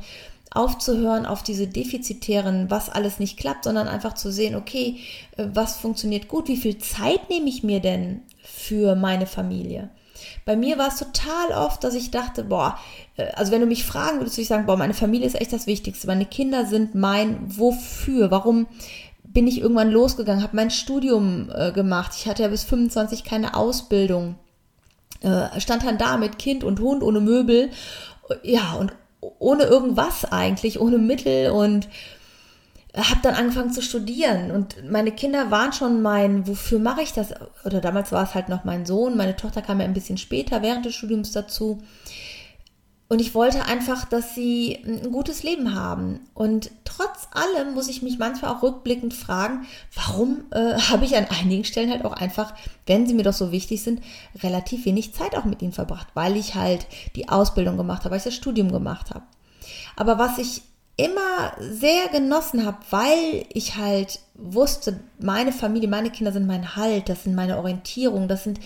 aufzuhören 0.51 1.25
auf 1.25 1.43
diese 1.43 1.67
defizitären, 1.67 2.69
was 2.69 2.89
alles 2.89 3.19
nicht 3.19 3.37
klappt, 3.37 3.65
sondern 3.65 3.87
einfach 3.87 4.15
zu 4.15 4.31
sehen, 4.31 4.55
okay, 4.55 4.97
äh, 5.37 5.47
was 5.53 5.77
funktioniert 5.77 6.27
gut, 6.27 6.47
wie 6.47 6.57
viel 6.57 6.77
Zeit 6.77 7.29
nehme 7.29 7.49
ich 7.49 7.63
mir 7.63 7.79
denn 7.79 8.21
für 8.43 8.95
meine 8.95 9.27
Familie? 9.27 9.89
Bei 10.45 10.55
mir 10.55 10.77
war 10.77 10.87
es 10.87 10.97
total 10.97 11.51
oft, 11.51 11.83
dass 11.83 11.93
ich 11.93 12.11
dachte, 12.11 12.43
boah, 12.43 12.77
äh, 13.17 13.31
also 13.33 13.51
wenn 13.51 13.61
du 13.61 13.67
mich 13.67 13.83
fragen 13.83 14.19
würdest, 14.19 14.37
würde 14.37 14.43
ich 14.43 14.47
sagen, 14.47 14.65
boah, 14.65 14.77
meine 14.77 14.93
Familie 14.93 15.27
ist 15.27 15.39
echt 15.39 15.53
das 15.53 15.67
Wichtigste. 15.67 16.07
Meine 16.07 16.25
Kinder 16.25 16.65
sind 16.65 16.95
mein 16.95 17.37
Wofür. 17.57 18.31
Warum 18.31 18.67
bin 19.23 19.47
ich 19.47 19.61
irgendwann 19.61 19.91
losgegangen, 19.91 20.41
habe 20.41 20.55
mein 20.55 20.71
Studium 20.71 21.51
äh, 21.53 21.71
gemacht. 21.71 22.13
Ich 22.15 22.27
hatte 22.27 22.41
ja 22.41 22.49
bis 22.49 22.63
25 22.63 23.23
keine 23.23 23.53
Ausbildung 23.53 24.35
äh, 25.21 25.59
stand 25.59 25.83
dann 25.83 25.97
da 25.97 26.17
mit 26.17 26.39
Kind 26.39 26.63
und 26.63 26.79
Hund 26.79 27.03
ohne 27.03 27.19
Möbel, 27.19 27.69
ja, 28.43 28.73
und 28.73 28.93
ohne 29.21 29.63
irgendwas 29.63 30.25
eigentlich, 30.25 30.79
ohne 30.79 30.97
Mittel 30.97 31.51
und 31.51 31.87
habe 32.95 33.19
dann 33.21 33.35
angefangen 33.35 33.71
zu 33.71 33.81
studieren 33.81 34.49
und 34.51 34.89
meine 34.89 35.11
Kinder 35.11 35.51
waren 35.51 35.73
schon 35.73 36.01
mein, 36.01 36.47
wofür 36.47 36.79
mache 36.79 37.03
ich 37.03 37.13
das? 37.13 37.33
Oder 37.63 37.81
damals 37.81 38.11
war 38.11 38.23
es 38.23 38.33
halt 38.33 38.49
noch 38.49 38.63
mein 38.63 38.85
Sohn, 38.85 39.15
meine 39.15 39.35
Tochter 39.35 39.61
kam 39.61 39.79
ja 39.79 39.85
ein 39.85 39.93
bisschen 39.93 40.17
später 40.17 40.61
während 40.63 40.85
des 40.85 40.95
Studiums 40.95 41.31
dazu. 41.31 41.83
Und 43.11 43.19
ich 43.21 43.33
wollte 43.33 43.65
einfach, 43.65 44.05
dass 44.05 44.35
sie 44.35 44.77
ein 44.85 45.11
gutes 45.11 45.41
Leben 45.41 45.73
haben. 45.73 46.19
Und 46.35 46.69
trotz 46.85 47.27
allem 47.31 47.73
muss 47.73 47.87
ich 47.87 48.03
mich 48.03 48.19
manchmal 48.19 48.53
auch 48.53 48.61
rückblickend 48.61 49.15
fragen, 49.15 49.65
warum 49.95 50.43
äh, 50.51 50.73
habe 50.89 51.05
ich 51.05 51.17
an 51.17 51.25
einigen 51.25 51.65
Stellen 51.65 51.89
halt 51.89 52.05
auch 52.05 52.13
einfach, 52.13 52.53
wenn 52.85 53.07
sie 53.07 53.15
mir 53.15 53.23
doch 53.23 53.33
so 53.33 53.51
wichtig 53.51 53.81
sind, 53.81 54.03
relativ 54.43 54.85
wenig 54.85 55.15
Zeit 55.15 55.35
auch 55.35 55.45
mit 55.45 55.63
ihnen 55.63 55.71
verbracht, 55.71 56.07
weil 56.13 56.37
ich 56.37 56.53
halt 56.53 56.85
die 57.15 57.29
Ausbildung 57.29 57.77
gemacht 57.77 58.03
habe, 58.03 58.11
weil 58.11 58.19
ich 58.19 58.25
das 58.25 58.35
Studium 58.35 58.71
gemacht 58.71 59.09
habe. 59.09 59.23
Aber 59.95 60.19
was 60.19 60.37
ich 60.37 60.61
immer 60.95 61.53
sehr 61.59 62.09
genossen 62.09 62.63
habe, 62.63 62.77
weil 62.91 63.45
ich 63.51 63.75
halt 63.77 64.19
wusste, 64.35 64.99
meine 65.17 65.51
Familie, 65.51 65.89
meine 65.89 66.11
Kinder 66.11 66.31
sind 66.31 66.45
mein 66.45 66.75
Halt, 66.75 67.09
das 67.09 67.23
sind 67.23 67.33
meine 67.33 67.57
Orientierung, 67.57 68.27
das 68.27 68.43
sind, 68.43 68.59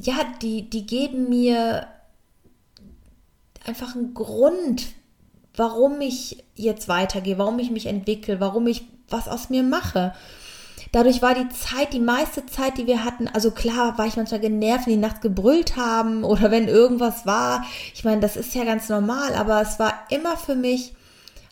ja, 0.00 0.14
die, 0.40 0.70
die 0.70 0.86
geben 0.86 1.28
mir 1.28 1.86
einfach 3.68 3.94
ein 3.94 4.14
Grund, 4.14 4.86
warum 5.54 6.00
ich 6.00 6.44
jetzt 6.54 6.88
weitergehe, 6.88 7.38
warum 7.38 7.58
ich 7.58 7.70
mich 7.70 7.86
entwickle, 7.86 8.40
warum 8.40 8.66
ich 8.66 8.86
was 9.08 9.28
aus 9.28 9.50
mir 9.50 9.62
mache. 9.62 10.14
Dadurch 10.92 11.20
war 11.20 11.34
die 11.34 11.48
Zeit, 11.50 11.92
die 11.92 12.00
meiste 12.00 12.46
Zeit, 12.46 12.78
die 12.78 12.86
wir 12.86 13.04
hatten, 13.04 13.28
also 13.28 13.50
klar 13.50 13.98
war 13.98 14.06
ich 14.06 14.16
manchmal 14.16 14.40
genervt, 14.40 14.86
wenn 14.86 14.94
die 14.94 15.00
nachts 15.00 15.20
gebrüllt 15.20 15.76
haben 15.76 16.24
oder 16.24 16.50
wenn 16.50 16.66
irgendwas 16.68 17.26
war. 17.26 17.64
Ich 17.94 18.04
meine, 18.04 18.20
das 18.20 18.36
ist 18.36 18.54
ja 18.54 18.64
ganz 18.64 18.88
normal, 18.88 19.34
aber 19.34 19.60
es 19.60 19.78
war 19.78 19.92
immer 20.10 20.36
für 20.36 20.54
mich 20.54 20.94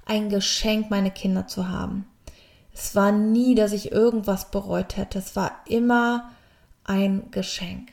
ein 0.07 0.31
Geschenk, 0.31 0.91
meine 0.91 1.11
Kinder 1.11 1.47
zu 1.47 1.69
haben. 1.69 2.07
Es 2.73 2.95
war 2.95 3.13
nie, 3.13 3.55
dass 3.55 3.73
ich 3.73 3.93
irgendwas 3.93 4.51
bereut 4.51 4.97
hätte. 4.97 5.19
Es 5.19 5.35
war 5.35 5.51
immer 5.67 6.31
ein 6.85 7.31
Geschenk. 7.31 7.89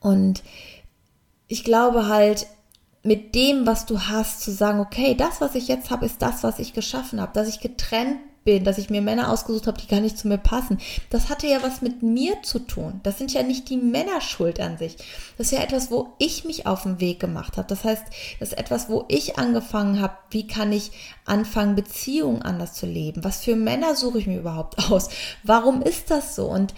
Und 0.00 0.42
ich 1.48 1.64
glaube 1.64 2.06
halt, 2.08 2.46
mit 3.04 3.34
dem, 3.34 3.66
was 3.66 3.86
du 3.86 4.00
hast, 4.00 4.40
zu 4.40 4.50
sagen, 4.50 4.80
okay, 4.80 5.14
das, 5.14 5.40
was 5.40 5.54
ich 5.54 5.68
jetzt 5.68 5.90
habe, 5.90 6.06
ist 6.06 6.22
das, 6.22 6.42
was 6.42 6.58
ich 6.58 6.72
geschaffen 6.72 7.20
habe, 7.20 7.32
dass 7.34 7.48
ich 7.48 7.60
getrennt 7.60 8.18
bin, 8.44 8.64
dass 8.64 8.78
ich 8.78 8.90
mir 8.90 9.02
Männer 9.02 9.30
ausgesucht 9.30 9.66
habe, 9.66 9.80
die 9.80 9.86
gar 9.86 10.00
nicht 10.00 10.18
zu 10.18 10.28
mir 10.28 10.38
passen. 10.38 10.78
Das 11.10 11.28
hatte 11.28 11.46
ja 11.46 11.62
was 11.62 11.82
mit 11.82 12.02
mir 12.02 12.42
zu 12.42 12.58
tun. 12.58 13.00
Das 13.02 13.18
sind 13.18 13.32
ja 13.32 13.42
nicht 13.42 13.68
die 13.68 13.76
Männer 13.76 14.20
schuld 14.20 14.60
an 14.60 14.78
sich. 14.78 14.96
Das 15.36 15.46
ist 15.46 15.52
ja 15.52 15.62
etwas, 15.62 15.90
wo 15.90 16.14
ich 16.18 16.44
mich 16.44 16.66
auf 16.66 16.82
den 16.82 17.00
Weg 17.00 17.20
gemacht 17.20 17.56
habe. 17.56 17.68
Das 17.68 17.84
heißt, 17.84 18.04
das 18.40 18.50
ist 18.50 18.58
etwas, 18.58 18.88
wo 18.88 19.04
ich 19.08 19.38
angefangen 19.38 20.00
habe, 20.00 20.14
wie 20.30 20.46
kann 20.46 20.72
ich 20.72 20.90
anfangen, 21.24 21.74
Beziehungen 21.74 22.42
anders 22.42 22.74
zu 22.74 22.86
leben? 22.86 23.24
Was 23.24 23.44
für 23.44 23.56
Männer 23.56 23.94
suche 23.94 24.18
ich 24.18 24.26
mir 24.26 24.38
überhaupt 24.38 24.78
aus? 24.90 25.08
Warum 25.42 25.82
ist 25.82 26.10
das 26.10 26.36
so? 26.36 26.46
Und 26.46 26.74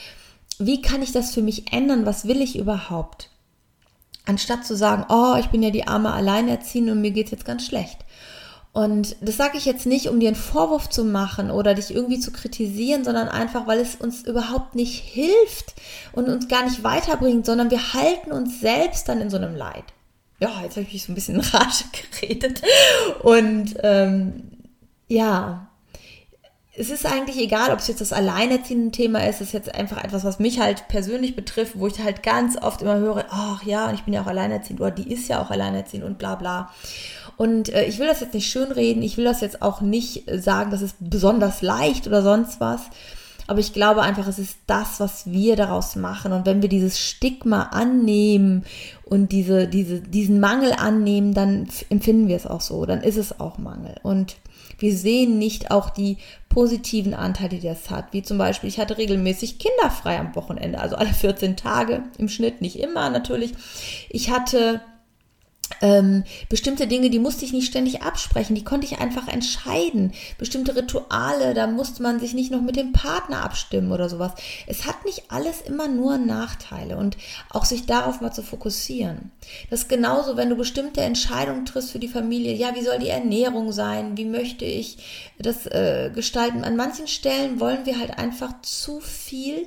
wie 0.58 0.80
kann 0.80 1.02
ich 1.02 1.12
das 1.12 1.34
für 1.34 1.42
mich 1.42 1.72
ändern? 1.72 2.06
Was 2.06 2.26
will 2.26 2.40
ich 2.40 2.58
überhaupt? 2.58 3.30
Anstatt 4.26 4.66
zu 4.66 4.76
sagen, 4.76 5.06
oh, 5.08 5.36
ich 5.38 5.46
bin 5.46 5.62
ja 5.62 5.70
die 5.70 5.86
arme 5.86 6.12
Alleinerziehende 6.12 6.92
und 6.92 7.00
mir 7.00 7.12
geht's 7.12 7.30
jetzt 7.30 7.44
ganz 7.44 7.64
schlecht. 7.64 7.98
Und 8.72 9.16
das 9.22 9.38
sage 9.38 9.56
ich 9.56 9.64
jetzt 9.64 9.86
nicht, 9.86 10.08
um 10.10 10.20
dir 10.20 10.28
einen 10.28 10.36
Vorwurf 10.36 10.90
zu 10.90 11.02
machen 11.02 11.50
oder 11.50 11.72
dich 11.72 11.94
irgendwie 11.94 12.20
zu 12.20 12.30
kritisieren, 12.30 13.04
sondern 13.04 13.28
einfach, 13.28 13.66
weil 13.66 13.78
es 13.78 13.94
uns 13.94 14.26
überhaupt 14.26 14.74
nicht 14.74 15.02
hilft 15.02 15.74
und 16.12 16.28
uns 16.28 16.46
gar 16.46 16.62
nicht 16.62 16.84
weiterbringt, 16.84 17.46
sondern 17.46 17.70
wir 17.70 17.94
halten 17.94 18.32
uns 18.32 18.60
selbst 18.60 19.08
dann 19.08 19.22
in 19.22 19.30
so 19.30 19.38
einem 19.38 19.56
Leid. 19.56 19.84
Ja, 20.40 20.60
jetzt 20.62 20.76
habe 20.76 20.82
ich 20.82 20.92
mich 20.92 21.04
so 21.04 21.12
ein 21.12 21.14
bisschen 21.14 21.36
in 21.36 21.40
Rage 21.40 21.84
geredet. 22.20 22.60
Und 23.22 23.76
ähm, 23.82 24.50
ja, 25.08 25.68
es 26.78 26.90
ist 26.90 27.06
eigentlich 27.06 27.38
egal, 27.38 27.72
ob 27.72 27.78
es 27.78 27.88
jetzt 27.88 28.00
das 28.00 28.12
alleinerziehende 28.12 28.90
Thema 28.90 29.26
ist, 29.26 29.36
es 29.36 29.48
ist 29.48 29.52
jetzt 29.52 29.74
einfach 29.74 30.02
etwas, 30.02 30.24
was 30.24 30.38
mich 30.38 30.60
halt 30.60 30.88
persönlich 30.88 31.34
betrifft, 31.34 31.78
wo 31.78 31.86
ich 31.86 31.98
halt 31.98 32.22
ganz 32.22 32.60
oft 32.60 32.82
immer 32.82 32.98
höre, 32.98 33.24
ach 33.30 33.62
ja, 33.62 33.92
ich 33.92 34.02
bin 34.02 34.12
ja 34.12 34.22
auch 34.22 34.26
alleinerziehend 34.26 34.80
oder 34.80 34.90
die 34.90 35.10
ist 35.10 35.28
ja 35.28 35.42
auch 35.42 35.50
alleinerziehend 35.50 36.04
und 36.04 36.18
bla 36.18 36.34
bla. 36.34 36.70
Und 37.36 37.70
äh, 37.70 37.84
ich 37.84 37.98
will 37.98 38.06
das 38.06 38.20
jetzt 38.20 38.34
nicht 38.34 38.50
schönreden, 38.50 39.02
ich 39.02 39.16
will 39.16 39.24
das 39.24 39.40
jetzt 39.40 39.62
auch 39.62 39.80
nicht 39.80 40.24
sagen, 40.30 40.70
das 40.70 40.82
ist 40.82 40.96
besonders 41.00 41.62
leicht 41.62 42.06
oder 42.06 42.22
sonst 42.22 42.60
was. 42.60 42.82
Aber 43.46 43.60
ich 43.60 43.72
glaube 43.72 44.02
einfach, 44.02 44.26
es 44.26 44.38
ist 44.38 44.58
das, 44.66 44.98
was 44.98 45.30
wir 45.30 45.54
daraus 45.54 45.94
machen. 45.94 46.32
Und 46.32 46.46
wenn 46.46 46.62
wir 46.62 46.68
dieses 46.68 46.98
Stigma 46.98 47.62
annehmen 47.64 48.64
und 49.04 49.30
diese, 49.30 49.68
diese, 49.68 50.00
diesen 50.00 50.40
Mangel 50.40 50.72
annehmen, 50.72 51.32
dann 51.32 51.68
empfinden 51.88 52.26
wir 52.26 52.36
es 52.36 52.46
auch 52.46 52.60
so. 52.60 52.86
Dann 52.86 53.02
ist 53.02 53.16
es 53.16 53.38
auch 53.38 53.58
Mangel. 53.58 53.94
Und 54.02 54.36
wir 54.78 54.96
sehen 54.96 55.38
nicht 55.38 55.70
auch 55.70 55.90
die 55.90 56.18
positiven 56.48 57.14
Anteile, 57.14 57.58
die 57.58 57.66
das 57.66 57.90
hat. 57.90 58.12
Wie 58.12 58.22
zum 58.22 58.38
Beispiel, 58.38 58.68
ich 58.68 58.78
hatte 58.78 58.98
regelmäßig 58.98 59.58
kinderfrei 59.58 60.18
am 60.18 60.34
Wochenende, 60.34 60.80
also 60.80 60.96
alle 60.96 61.12
14 61.12 61.56
Tage 61.56 62.02
im 62.18 62.28
Schnitt, 62.28 62.60
nicht 62.60 62.78
immer 62.78 63.10
natürlich. 63.10 63.52
Ich 64.08 64.30
hatte 64.30 64.80
ähm, 65.81 66.24
bestimmte 66.48 66.87
Dinge, 66.87 67.11
die 67.11 67.18
musste 67.18 67.44
ich 67.44 67.52
nicht 67.52 67.66
ständig 67.66 68.02
absprechen, 68.02 68.55
die 68.55 68.64
konnte 68.64 68.87
ich 68.87 68.98
einfach 68.98 69.29
entscheiden. 69.29 70.12
Bestimmte 70.38 70.76
Rituale, 70.76 71.55
da 71.55 71.66
musste 71.66 72.02
man 72.02 72.20
sich 72.20 72.35
nicht 72.35 72.50
noch 72.50 72.62
mit 72.62 72.76
dem 72.76 72.92
Partner 72.92 73.42
abstimmen 73.42 73.92
oder 73.92 74.09
sowas. 74.09 74.33
Es 74.66 74.87
hat 74.87 75.05
nicht 75.05 75.24
alles 75.29 75.61
immer 75.61 75.88
nur 75.88 76.18
Nachteile 76.18 76.96
und 76.96 77.16
auch 77.50 77.64
sich 77.64 77.87
darauf 77.87 78.20
mal 78.20 78.33
zu 78.33 78.42
fokussieren. 78.42 79.33
Das 79.70 79.83
ist 79.83 79.88
genauso, 79.88 80.37
wenn 80.37 80.50
du 80.50 80.57
bestimmte 80.57 81.02
Entscheidungen 81.02 81.66
triffst 81.66 81.90
für 81.90 81.98
die 81.98 82.09
Familie. 82.09 82.55
Ja, 82.55 82.74
wie 82.74 82.83
soll 82.83 82.98
die 82.98 83.09
Ernährung 83.09 83.72
sein? 83.72 84.16
Wie 84.16 84.24
möchte 84.24 84.64
ich 84.64 84.98
das 85.38 85.66
äh, 85.66 86.11
gestalten? 86.14 86.64
An 86.64 86.76
manchen 86.76 87.09
Stellen 87.09 87.61
wollen 87.61 87.85
wir 87.87 87.98
halt 87.98 88.18
einfach 88.18 88.62
zu 88.62 89.00
viel 89.00 89.66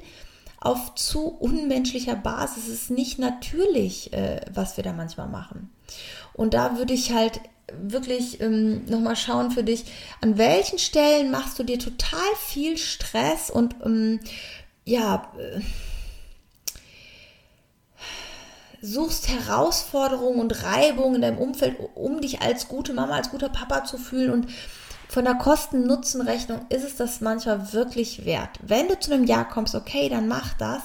auf 0.62 0.96
zu 0.96 1.28
unmenschlicher 1.28 2.16
Basis. 2.16 2.68
Es 2.68 2.74
ist 2.74 2.92
nicht 2.92 3.20
natürlich, 3.20 4.12
äh, 4.14 4.42
was 4.54 4.78
wir 4.78 4.84
da 4.84 4.94
manchmal 4.94 5.28
machen. 5.28 5.70
Und 6.34 6.54
da 6.54 6.78
würde 6.78 6.94
ich 6.94 7.12
halt 7.12 7.42
wirklich 7.72 8.42
ähm, 8.42 8.86
nochmal 8.86 9.16
schauen 9.16 9.52
für 9.52 9.64
dich, 9.64 9.86
an 10.22 10.38
welchen 10.38 10.80
Stellen 10.80 11.32
machst 11.32 11.60
du 11.60 11.64
dir 11.64 11.78
total 11.78 12.20
viel 12.38 12.78
Stress 12.78 13.50
und 13.50 13.76
ähm, 13.86 14.20
ja, 14.86 15.32
äh, 15.38 15.62
suchst 18.82 19.28
Herausforderungen 19.28 20.40
und 20.40 20.64
Reibungen 20.64 21.16
in 21.16 21.22
deinem 21.22 21.38
Umfeld, 21.38 21.78
um 21.96 22.22
dich 22.22 22.42
als 22.42 22.68
gute 22.70 22.94
Mama, 22.94 23.16
als 23.16 23.30
guter 23.30 23.50
Papa 23.50 23.84
zu 23.84 23.98
fühlen 23.98 24.32
und 24.32 24.48
von 25.10 25.26
der 25.26 25.36
Kosten-Nutzen-Rechnung 25.36 26.68
ist 26.70 26.84
es 26.84 26.96
das 26.96 27.20
manchmal 27.20 27.74
wirklich 27.74 28.26
wert. 28.26 28.52
Wenn 28.62 28.88
du 28.88 29.00
zu 29.00 29.12
einem 29.12 29.26
Ja 29.26 29.44
kommst, 29.44 29.74
okay, 29.74 30.08
dann 30.08 30.28
mach 30.28 30.54
das. 30.54 30.84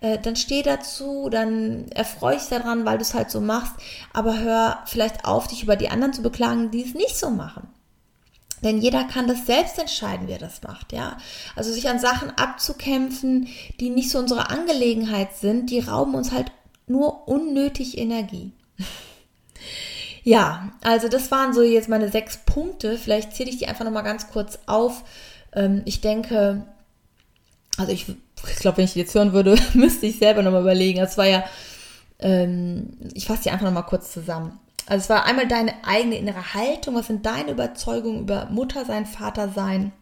Äh, 0.00 0.18
dann 0.18 0.36
steh 0.36 0.62
dazu, 0.62 1.28
dann 1.30 1.88
erfreu 1.88 2.34
dich 2.34 2.48
daran, 2.48 2.84
weil 2.84 2.98
du 2.98 3.02
es 3.02 3.14
halt 3.14 3.30
so 3.30 3.40
machst. 3.40 3.72
Aber 4.12 4.38
hör 4.38 4.78
vielleicht 4.86 5.24
auf, 5.24 5.46
dich 5.48 5.62
über 5.62 5.76
die 5.76 5.88
anderen 5.88 6.12
zu 6.12 6.22
beklagen, 6.22 6.70
die 6.70 6.84
es 6.84 6.94
nicht 6.94 7.16
so 7.16 7.30
machen. 7.30 7.68
Denn 8.62 8.80
jeder 8.80 9.04
kann 9.04 9.26
das 9.26 9.46
selbst 9.46 9.78
entscheiden, 9.78 10.28
wie 10.28 10.32
er 10.32 10.38
das 10.38 10.62
macht, 10.62 10.92
ja. 10.92 11.18
Also 11.54 11.72
sich 11.72 11.88
an 11.88 11.98
Sachen 11.98 12.30
abzukämpfen, 12.30 13.48
die 13.80 13.90
nicht 13.90 14.10
so 14.10 14.18
unsere 14.18 14.50
Angelegenheit 14.50 15.36
sind, 15.36 15.70
die 15.70 15.80
rauben 15.80 16.14
uns 16.14 16.32
halt 16.32 16.50
nur 16.86 17.28
unnötig 17.28 17.98
Energie. 17.98 18.52
ja, 20.24 20.72
also 20.82 21.08
das 21.08 21.30
waren 21.30 21.52
so 21.52 21.62
jetzt 21.62 21.88
meine 21.88 22.10
sechs 22.10 22.38
Punkte. 22.38 22.96
Vielleicht 22.96 23.34
zähle 23.34 23.50
ich 23.50 23.58
die 23.58 23.68
einfach 23.68 23.84
nochmal 23.84 24.04
ganz 24.04 24.28
kurz 24.28 24.58
auf. 24.66 25.04
Ähm, 25.52 25.82
ich 25.84 26.00
denke, 26.00 26.66
also 27.76 27.92
ich, 27.92 28.06
ich 28.48 28.56
glaube, 28.56 28.78
wenn 28.78 28.84
ich 28.84 28.92
die 28.92 29.00
jetzt 29.00 29.14
hören 29.14 29.32
würde, 29.32 29.56
müsste 29.74 30.06
ich 30.06 30.18
selber 30.18 30.42
nochmal 30.42 30.62
überlegen. 30.62 31.00
Das 31.00 31.18
war 31.18 31.26
ja, 31.26 31.44
ähm, 32.18 32.96
ich 33.14 33.26
fasse 33.26 33.44
die 33.44 33.50
einfach 33.50 33.66
nochmal 33.66 33.86
kurz 33.86 34.12
zusammen. 34.12 34.58
Also 34.86 35.02
es 35.02 35.10
war 35.10 35.24
einmal 35.24 35.48
deine 35.48 35.84
eigene 35.84 36.16
innere 36.16 36.54
Haltung, 36.54 36.94
was 36.94 37.08
sind 37.08 37.26
deine 37.26 37.50
Überzeugungen 37.50 38.20
über 38.20 38.46
Muttersein, 38.50 39.04
Vatersein 39.04 39.92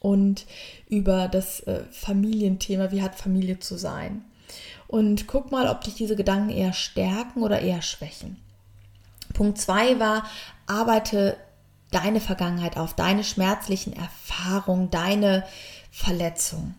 und 0.00 0.46
über 0.88 1.28
das 1.28 1.60
äh, 1.60 1.84
Familienthema, 1.92 2.90
wie 2.90 3.02
hat 3.02 3.14
Familie 3.14 3.60
zu 3.60 3.78
sein. 3.78 4.24
Und 4.88 5.28
guck 5.28 5.52
mal, 5.52 5.68
ob 5.68 5.82
dich 5.82 5.94
diese 5.94 6.16
Gedanken 6.16 6.50
eher 6.50 6.72
stärken 6.72 7.42
oder 7.42 7.60
eher 7.60 7.82
schwächen. 7.82 8.36
Punkt 9.32 9.58
zwei 9.58 9.98
war, 10.00 10.24
arbeite 10.66 11.36
deine 11.90 12.20
Vergangenheit 12.20 12.76
auf, 12.76 12.94
deine 12.94 13.22
schmerzlichen 13.22 13.92
Erfahrungen, 13.92 14.90
deine 14.90 15.44
Verletzungen. 15.90 16.74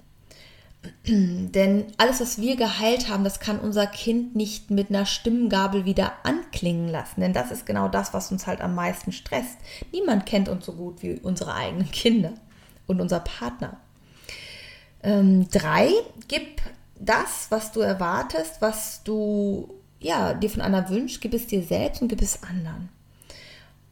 Denn 1.07 1.85
alles, 1.97 2.19
was 2.19 2.39
wir 2.39 2.55
geheilt 2.55 3.09
haben, 3.09 3.23
das 3.23 3.39
kann 3.39 3.59
unser 3.59 3.87
Kind 3.87 4.35
nicht 4.35 4.69
mit 4.69 4.89
einer 4.89 5.05
Stimmgabel 5.05 5.85
wieder 5.85 6.13
anklingen 6.23 6.89
lassen. 6.89 7.21
Denn 7.21 7.33
das 7.33 7.51
ist 7.51 7.65
genau 7.65 7.87
das, 7.87 8.13
was 8.13 8.31
uns 8.31 8.47
halt 8.47 8.61
am 8.61 8.75
meisten 8.75 9.11
stresst. 9.11 9.57
Niemand 9.91 10.25
kennt 10.25 10.49
uns 10.49 10.65
so 10.65 10.73
gut 10.73 11.01
wie 11.01 11.19
unsere 11.19 11.53
eigenen 11.53 11.89
Kinder 11.91 12.33
und 12.87 13.01
unser 13.01 13.21
Partner. 13.21 13.77
Ähm, 15.03 15.49
drei, 15.49 15.89
gib 16.27 16.61
das, 16.99 17.47
was 17.49 17.71
du 17.71 17.81
erwartest, 17.81 18.61
was 18.61 19.03
du 19.03 19.73
ja, 20.03 20.33
dir 20.33 20.49
von 20.49 20.61
anderen 20.61 20.89
wünschst, 20.89 21.21
gib 21.21 21.33
es 21.33 21.47
dir 21.47 21.63
selbst 21.63 22.01
und 22.01 22.09
gib 22.09 22.21
es 22.21 22.43
anderen. 22.43 22.89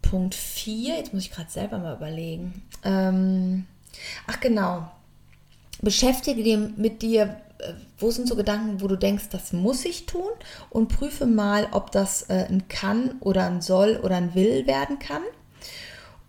Punkt 0.02 0.36
vier, 0.36 0.96
jetzt 0.96 1.14
muss 1.14 1.24
ich 1.24 1.32
gerade 1.32 1.50
selber 1.50 1.78
mal 1.78 1.96
überlegen. 1.96 2.64
Ähm, 2.84 3.66
ach 4.28 4.40
genau, 4.40 4.92
beschäftige 5.82 6.44
dich 6.44 6.58
mit 6.78 7.02
dir, 7.02 7.38
äh, 7.60 7.74
wo 7.98 8.12
sind 8.12 8.28
so 8.28 8.36
Gedanken, 8.36 8.82
wo 8.82 8.88
du 8.88 8.96
denkst, 8.96 9.30
das 9.32 9.54
muss 9.54 9.86
ich 9.86 10.06
tun 10.06 10.32
und 10.70 10.88
prüfe 10.88 11.26
mal, 11.26 11.68
ob 11.72 11.92
das 11.92 12.24
äh, 12.24 12.46
ein 12.50 12.68
kann 12.68 13.16
oder 13.20 13.46
ein 13.46 13.62
soll 13.62 14.00
oder 14.02 14.16
ein 14.16 14.36
will 14.36 14.68
werden 14.68 15.00
kann. 15.00 15.24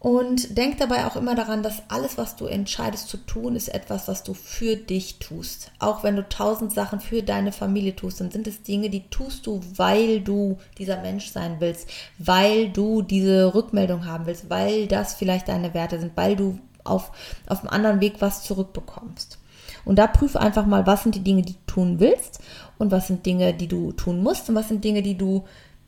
Und 0.02 0.58
denk 0.58 0.78
dabei 0.78 1.06
auch 1.06 1.14
immer 1.14 1.36
daran, 1.36 1.62
dass 1.62 1.84
alles, 1.86 2.18
was 2.18 2.34
du 2.34 2.46
entscheidest 2.46 3.08
zu 3.08 3.18
tun, 3.18 3.54
ist 3.54 3.68
etwas, 3.68 4.08
was 4.08 4.24
du 4.24 4.34
für 4.34 4.74
dich 4.74 5.20
tust. 5.20 5.70
Auch 5.78 6.02
wenn 6.02 6.16
du 6.16 6.28
tausend 6.28 6.72
Sachen 6.72 6.98
für 6.98 7.22
deine 7.22 7.52
Familie 7.52 7.94
tust, 7.94 8.20
dann 8.20 8.32
sind 8.32 8.48
es 8.48 8.64
Dinge, 8.64 8.90
die 8.90 9.08
tust 9.10 9.46
du, 9.46 9.60
weil 9.76 10.20
du 10.20 10.58
dieser 10.76 11.00
Mensch 11.00 11.30
sein 11.30 11.58
willst, 11.60 11.88
weil 12.18 12.68
du 12.70 13.02
diese 13.02 13.54
Rückmeldung 13.54 14.04
haben 14.04 14.26
willst, 14.26 14.50
weil 14.50 14.88
das 14.88 15.14
vielleicht 15.14 15.46
deine 15.46 15.72
Werte 15.72 16.00
sind, 16.00 16.16
weil 16.16 16.34
du 16.34 16.58
auf, 16.82 17.12
auf 17.46 17.60
einem 17.60 17.68
anderen 17.68 18.00
Weg 18.00 18.14
was 18.18 18.42
zurückbekommst. 18.42 19.38
Und 19.84 19.96
da 19.96 20.06
prüfe 20.06 20.40
einfach 20.40 20.66
mal, 20.66 20.86
was 20.86 21.02
sind 21.02 21.14
die 21.14 21.24
Dinge, 21.24 21.42
die 21.42 21.54
du 21.54 21.66
tun 21.66 22.00
willst 22.00 22.40
und 22.78 22.90
was 22.90 23.08
sind 23.08 23.26
Dinge, 23.26 23.54
die 23.54 23.68
du 23.68 23.92
tun 23.92 24.22
musst 24.22 24.48
und 24.48 24.54
was 24.54 24.68
sind 24.68 24.84
Dinge, 24.84 25.02
die 25.02 25.16
du 25.16 25.44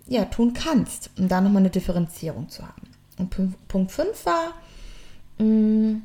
ja 0.07 0.25
tun 0.27 0.53
kannst, 0.53 1.11
um 1.19 1.29
da 1.29 1.41
nochmal 1.41 1.63
eine 1.63 1.71
Differenzierung 1.71 2.49
zu 2.49 2.63
haben. 2.63 2.89
Und 3.19 3.31
Punkt 3.69 3.93
5 3.93 4.27
war, 4.27 4.55
mh, 5.39 5.47
mm, 5.47 6.03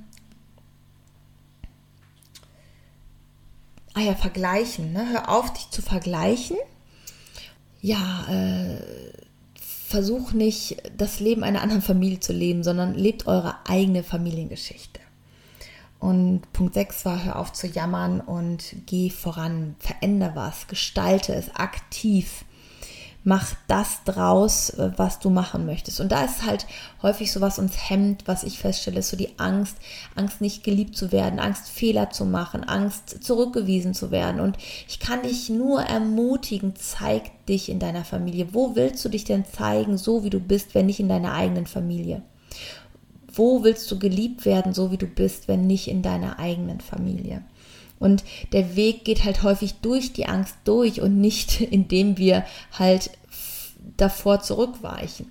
ah 3.96 4.02
ja, 4.02 4.16
vergleichen. 4.16 4.94
Ne? 4.94 5.10
Hör 5.12 5.30
auf, 5.30 5.54
dich 5.54 5.70
zu 5.72 5.82
vergleichen. 5.82 6.58
Ja, 7.82 8.26
äh, 8.30 8.78
versuch 9.56 10.34
nicht, 10.34 10.78
das 10.98 11.20
Leben 11.20 11.44
einer 11.44 11.62
anderen 11.62 11.82
Familie 11.82 12.20
zu 12.20 12.34
leben, 12.34 12.64
sondern 12.64 12.94
lebt 12.94 13.28
eure 13.28 13.56
eigene 13.68 14.04
Familiengeschichte. 14.04 15.00
Und 16.00 16.42
Punkt 16.54 16.76
6 16.76 17.04
war, 17.06 17.24
hör 17.24 17.38
auf 17.38 17.52
zu 17.52 17.68
jammern 17.68 18.22
und 18.22 18.76
geh 18.86 19.10
voran, 19.10 19.76
veränder 19.80 20.32
was, 20.34 20.68
gestalte 20.68 21.34
es 21.34 21.54
aktiv, 21.56 22.46
mach 23.26 23.54
das 23.68 24.06
draus, 24.06 24.74
was 24.96 25.20
du 25.20 25.30
machen 25.30 25.66
möchtest. 25.66 26.00
Und 26.00 26.14
da 26.14 26.24
ist 26.24 26.46
halt 26.46 26.66
häufig 27.02 27.34
so, 27.34 27.42
was 27.42 27.60
uns 27.60 27.90
hemmt, 27.90 28.30
was 28.30 28.44
ich 28.44 28.60
feststelle, 28.60 29.00
ist 29.00 29.10
so 29.10 29.18
die 29.18 29.38
Angst, 29.38 29.76
Angst 30.16 30.40
nicht 30.40 30.64
geliebt 30.64 30.96
zu 30.96 31.12
werden, 31.12 31.38
Angst 31.38 31.68
Fehler 31.68 32.12
zu 32.12 32.24
machen, 32.24 32.64
Angst 32.64 33.22
zurückgewiesen 33.22 33.94
zu 33.94 34.10
werden. 34.10 34.40
Und 34.40 34.58
ich 34.88 35.02
kann 35.02 35.24
dich 35.24 35.50
nur 35.50 35.82
ermutigen, 35.82 36.76
zeig 36.78 37.46
dich 37.46 37.68
in 37.68 37.80
deiner 37.80 38.06
Familie. 38.06 38.54
Wo 38.54 38.76
willst 38.78 39.04
du 39.04 39.10
dich 39.10 39.26
denn 39.26 39.44
zeigen, 39.46 39.98
so 39.98 40.24
wie 40.24 40.30
du 40.30 40.40
bist, 40.40 40.74
wenn 40.74 40.86
nicht 40.86 41.02
in 41.02 41.10
deiner 41.10 41.34
eigenen 41.34 41.68
Familie? 41.68 42.22
Wo 43.40 43.64
willst 43.64 43.90
du 43.90 43.98
geliebt 43.98 44.44
werden, 44.46 44.74
so 44.74 44.92
wie 44.92 44.98
du 44.98 45.08
bist, 45.08 45.48
wenn 45.48 45.66
nicht 45.66 45.88
in 45.88 46.02
deiner 46.02 46.40
eigenen 46.40 46.82
Familie? 46.82 47.42
Und 47.98 48.26
der 48.52 48.76
Weg 48.76 49.06
geht 49.06 49.24
halt 49.24 49.44
häufig 49.44 49.76
durch 49.82 50.12
die 50.12 50.26
Angst 50.26 50.58
durch 50.66 51.00
und 51.00 51.22
nicht 51.22 51.62
indem 51.72 52.18
wir 52.18 52.44
halt 52.78 53.12
davor 53.96 54.42
zurückweichen. 54.42 55.28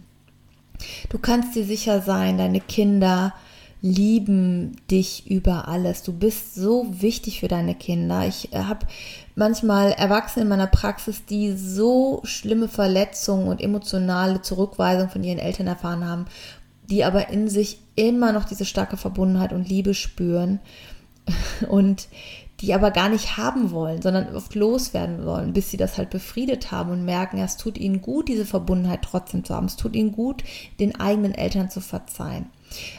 Du 1.11 1.19
kannst 1.19 1.55
dir 1.55 1.65
sicher 1.65 2.01
sein, 2.01 2.39
deine 2.39 2.61
Kinder 2.61 3.35
lieben 3.83 4.77
dich 4.91 5.31
über 5.31 5.69
alles. 5.69 6.03
Du 6.03 6.15
bist 6.15 6.55
so 6.55 6.87
wichtig 6.89 7.41
für 7.41 7.49
deine 7.49 7.75
Kinder. 7.75 8.27
Ich 8.27 8.55
äh, 8.55 8.65
habe 8.65 8.87
manchmal 9.37 9.93
Erwachsene 9.93 10.45
in 10.45 10.49
meiner 10.49 10.67
Praxis, 10.67 11.25
die 11.27 11.53
so 11.53 12.21
schlimme 12.25 12.69
Verletzungen 12.69 13.49
und 13.49 13.61
emotionale 13.61 14.41
Zurückweisung 14.41 15.11
von 15.11 15.23
ihren 15.23 15.39
Eltern 15.39 15.69
erfahren 15.69 16.05
haben, 16.05 16.25
die 16.91 17.05
aber 17.05 17.29
in 17.29 17.49
sich 17.49 17.81
immer 17.97 18.33
noch 18.33 18.45
diese 18.45 18.65
starke 18.65 18.97
Verbundenheit 18.97 19.53
und 19.53 19.69
Liebe 19.69 19.95
spüren 19.95 20.61
und 21.69 22.09
die 22.61 22.75
aber 22.75 22.91
gar 22.91 23.09
nicht 23.09 23.37
haben 23.37 23.71
wollen, 23.71 24.03
sondern 24.03 24.35
oft 24.35 24.55
loswerden 24.55 25.25
wollen, 25.25 25.53
bis 25.53 25.71
sie 25.71 25.77
das 25.77 25.97
halt 25.97 26.11
befriedet 26.11 26.73
haben 26.73 26.91
und 26.91 27.05
merken, 27.05 27.39
es 27.39 27.57
tut 27.57 27.79
ihnen 27.79 28.03
gut, 28.03 28.29
diese 28.29 28.45
Verbundenheit 28.45 29.03
trotzdem 29.03 29.45
zu 29.45 29.55
haben. 29.55 29.67
Es 29.67 29.77
tut 29.77 29.95
ihnen 29.95 30.11
gut, 30.11 30.43
den 30.81 30.99
eigenen 30.99 31.35
Eltern 31.35 31.71
zu 31.71 31.81
verzeihen. 31.81 32.47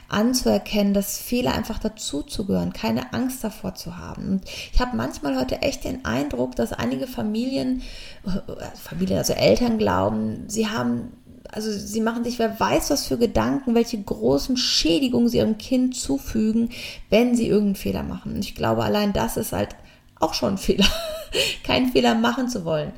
Anzuerkennen, 0.08 0.93
dass 0.93 1.19
Fehler 1.19 1.54
einfach 1.54 1.78
dazuzugehören, 1.78 2.73
keine 2.73 3.13
Angst 3.13 3.43
davor 3.43 3.75
zu 3.75 3.97
haben. 3.97 4.30
Und 4.30 4.45
ich 4.73 4.80
habe 4.80 4.95
manchmal 4.95 5.38
heute 5.38 5.62
echt 5.62 5.84
den 5.84 6.06
Eindruck, 6.06 6.56
dass 6.56 6.73
einige 6.73 7.06
Familien, 7.06 7.82
äh, 8.25 8.30
Familien, 8.75 9.19
also 9.19 9.34
Eltern 9.34 9.78
glauben, 9.78 10.45
sie 10.47 10.69
haben 10.69 11.12
also 11.52 11.72
sie 11.72 12.02
machen 12.02 12.24
sich, 12.24 12.40
wer 12.40 12.60
weiß, 12.60 12.90
was 12.90 13.08
für 13.08 13.18
Gedanken, 13.18 13.76
welche 13.76 14.02
großen 14.02 14.58
Schädigungen 14.58 15.30
sie 15.30 15.38
ihrem 15.38 15.58
Kind 15.58 15.96
zufügen, 15.96 16.70
wenn 17.10 17.36
sie 17.36 17.48
irgendeinen 17.48 17.76
Fehler 17.76 18.04
machen. 18.04 18.36
Und 18.36 18.46
ich 18.46 18.56
glaube, 18.56 18.84
allein 18.84 19.14
das 19.14 19.38
ist 19.38 19.52
halt 19.52 19.76
auch 20.20 20.34
schon 20.34 20.54
ein 20.54 20.58
Fehler, 20.58 20.88
keinen 21.64 21.92
Fehler 21.92 22.16
machen 22.16 22.50
zu 22.50 22.66
wollen. 22.66 22.92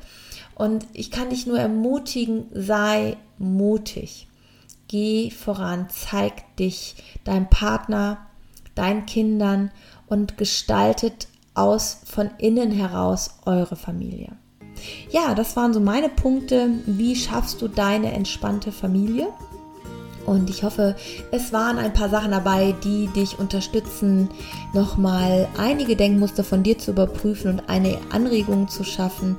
Und 0.54 0.86
ich 0.92 1.10
kann 1.10 1.30
dich 1.30 1.46
nur 1.46 1.58
ermutigen, 1.58 2.46
sei 2.52 3.16
mutig. 3.38 4.28
Geh 4.88 5.30
voran, 5.30 5.86
zeig 5.88 6.56
dich 6.56 6.96
deinem 7.24 7.48
Partner, 7.48 8.26
deinen 8.74 9.06
Kindern 9.06 9.70
und 10.06 10.36
gestaltet 10.36 11.28
aus 11.54 12.00
von 12.04 12.30
innen 12.38 12.70
heraus 12.70 13.38
eure 13.46 13.76
Familie. 13.76 14.36
Ja, 15.10 15.34
das 15.34 15.56
waren 15.56 15.72
so 15.72 15.80
meine 15.80 16.08
Punkte. 16.08 16.70
Wie 16.86 17.16
schaffst 17.16 17.62
du 17.62 17.68
deine 17.68 18.12
entspannte 18.12 18.72
Familie? 18.72 19.28
Und 20.26 20.50
ich 20.50 20.62
hoffe, 20.62 20.94
es 21.32 21.52
waren 21.52 21.78
ein 21.78 21.92
paar 21.92 22.08
Sachen 22.08 22.30
dabei, 22.30 22.74
die 22.84 23.08
dich 23.08 23.38
unterstützen, 23.38 24.28
nochmal 24.72 25.48
einige 25.58 25.96
Denkmuster 25.96 26.44
von 26.44 26.62
dir 26.62 26.78
zu 26.78 26.92
überprüfen 26.92 27.50
und 27.50 27.68
eine 27.68 27.98
Anregung 28.10 28.68
zu 28.68 28.84
schaffen. 28.84 29.36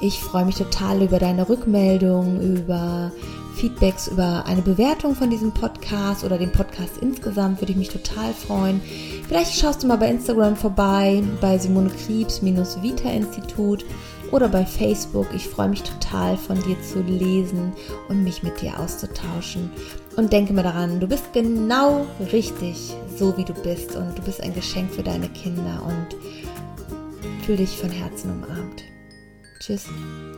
Ich 0.00 0.18
freue 0.18 0.44
mich 0.44 0.56
total 0.56 1.02
über 1.02 1.18
deine 1.18 1.48
Rückmeldung, 1.48 2.40
über 2.40 3.12
Feedbacks, 3.54 4.08
über 4.08 4.44
eine 4.46 4.60
Bewertung 4.60 5.14
von 5.14 5.30
diesem 5.30 5.52
Podcast 5.52 6.24
oder 6.24 6.36
dem 6.36 6.52
Podcast 6.52 6.98
insgesamt. 7.00 7.60
Würde 7.60 7.72
ich 7.72 7.78
mich 7.78 7.88
total 7.88 8.34
freuen. 8.34 8.80
Vielleicht 9.26 9.58
schaust 9.58 9.82
du 9.82 9.86
mal 9.86 9.96
bei 9.96 10.10
Instagram 10.10 10.56
vorbei, 10.56 11.22
bei 11.40 11.56
Simone 11.56 11.90
Kriebs-Vita 11.90 13.08
Institut 13.08 13.84
oder 14.32 14.48
bei 14.48 14.64
Facebook. 14.64 15.26
Ich 15.34 15.48
freue 15.48 15.68
mich 15.68 15.82
total 15.82 16.36
von 16.36 16.62
dir 16.62 16.80
zu 16.82 17.02
lesen 17.02 17.72
und 18.08 18.24
mich 18.24 18.42
mit 18.42 18.60
dir 18.60 18.78
auszutauschen. 18.78 19.70
Und 20.16 20.32
denke 20.32 20.52
mir 20.52 20.62
daran, 20.62 21.00
du 21.00 21.06
bist 21.06 21.32
genau 21.32 22.06
richtig, 22.32 22.94
so 23.16 23.36
wie 23.36 23.44
du 23.44 23.54
bist. 23.54 23.96
Und 23.96 24.16
du 24.16 24.22
bist 24.22 24.42
ein 24.42 24.54
Geschenk 24.54 24.92
für 24.92 25.02
deine 25.02 25.28
Kinder. 25.28 25.82
Und 25.86 26.16
fühl 27.44 27.56
dich 27.56 27.76
von 27.76 27.90
Herzen 27.90 28.30
umarmt. 28.30 28.82
Tschüss, 29.60 29.86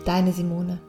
deine 0.05 0.33
Simone. 0.33 0.88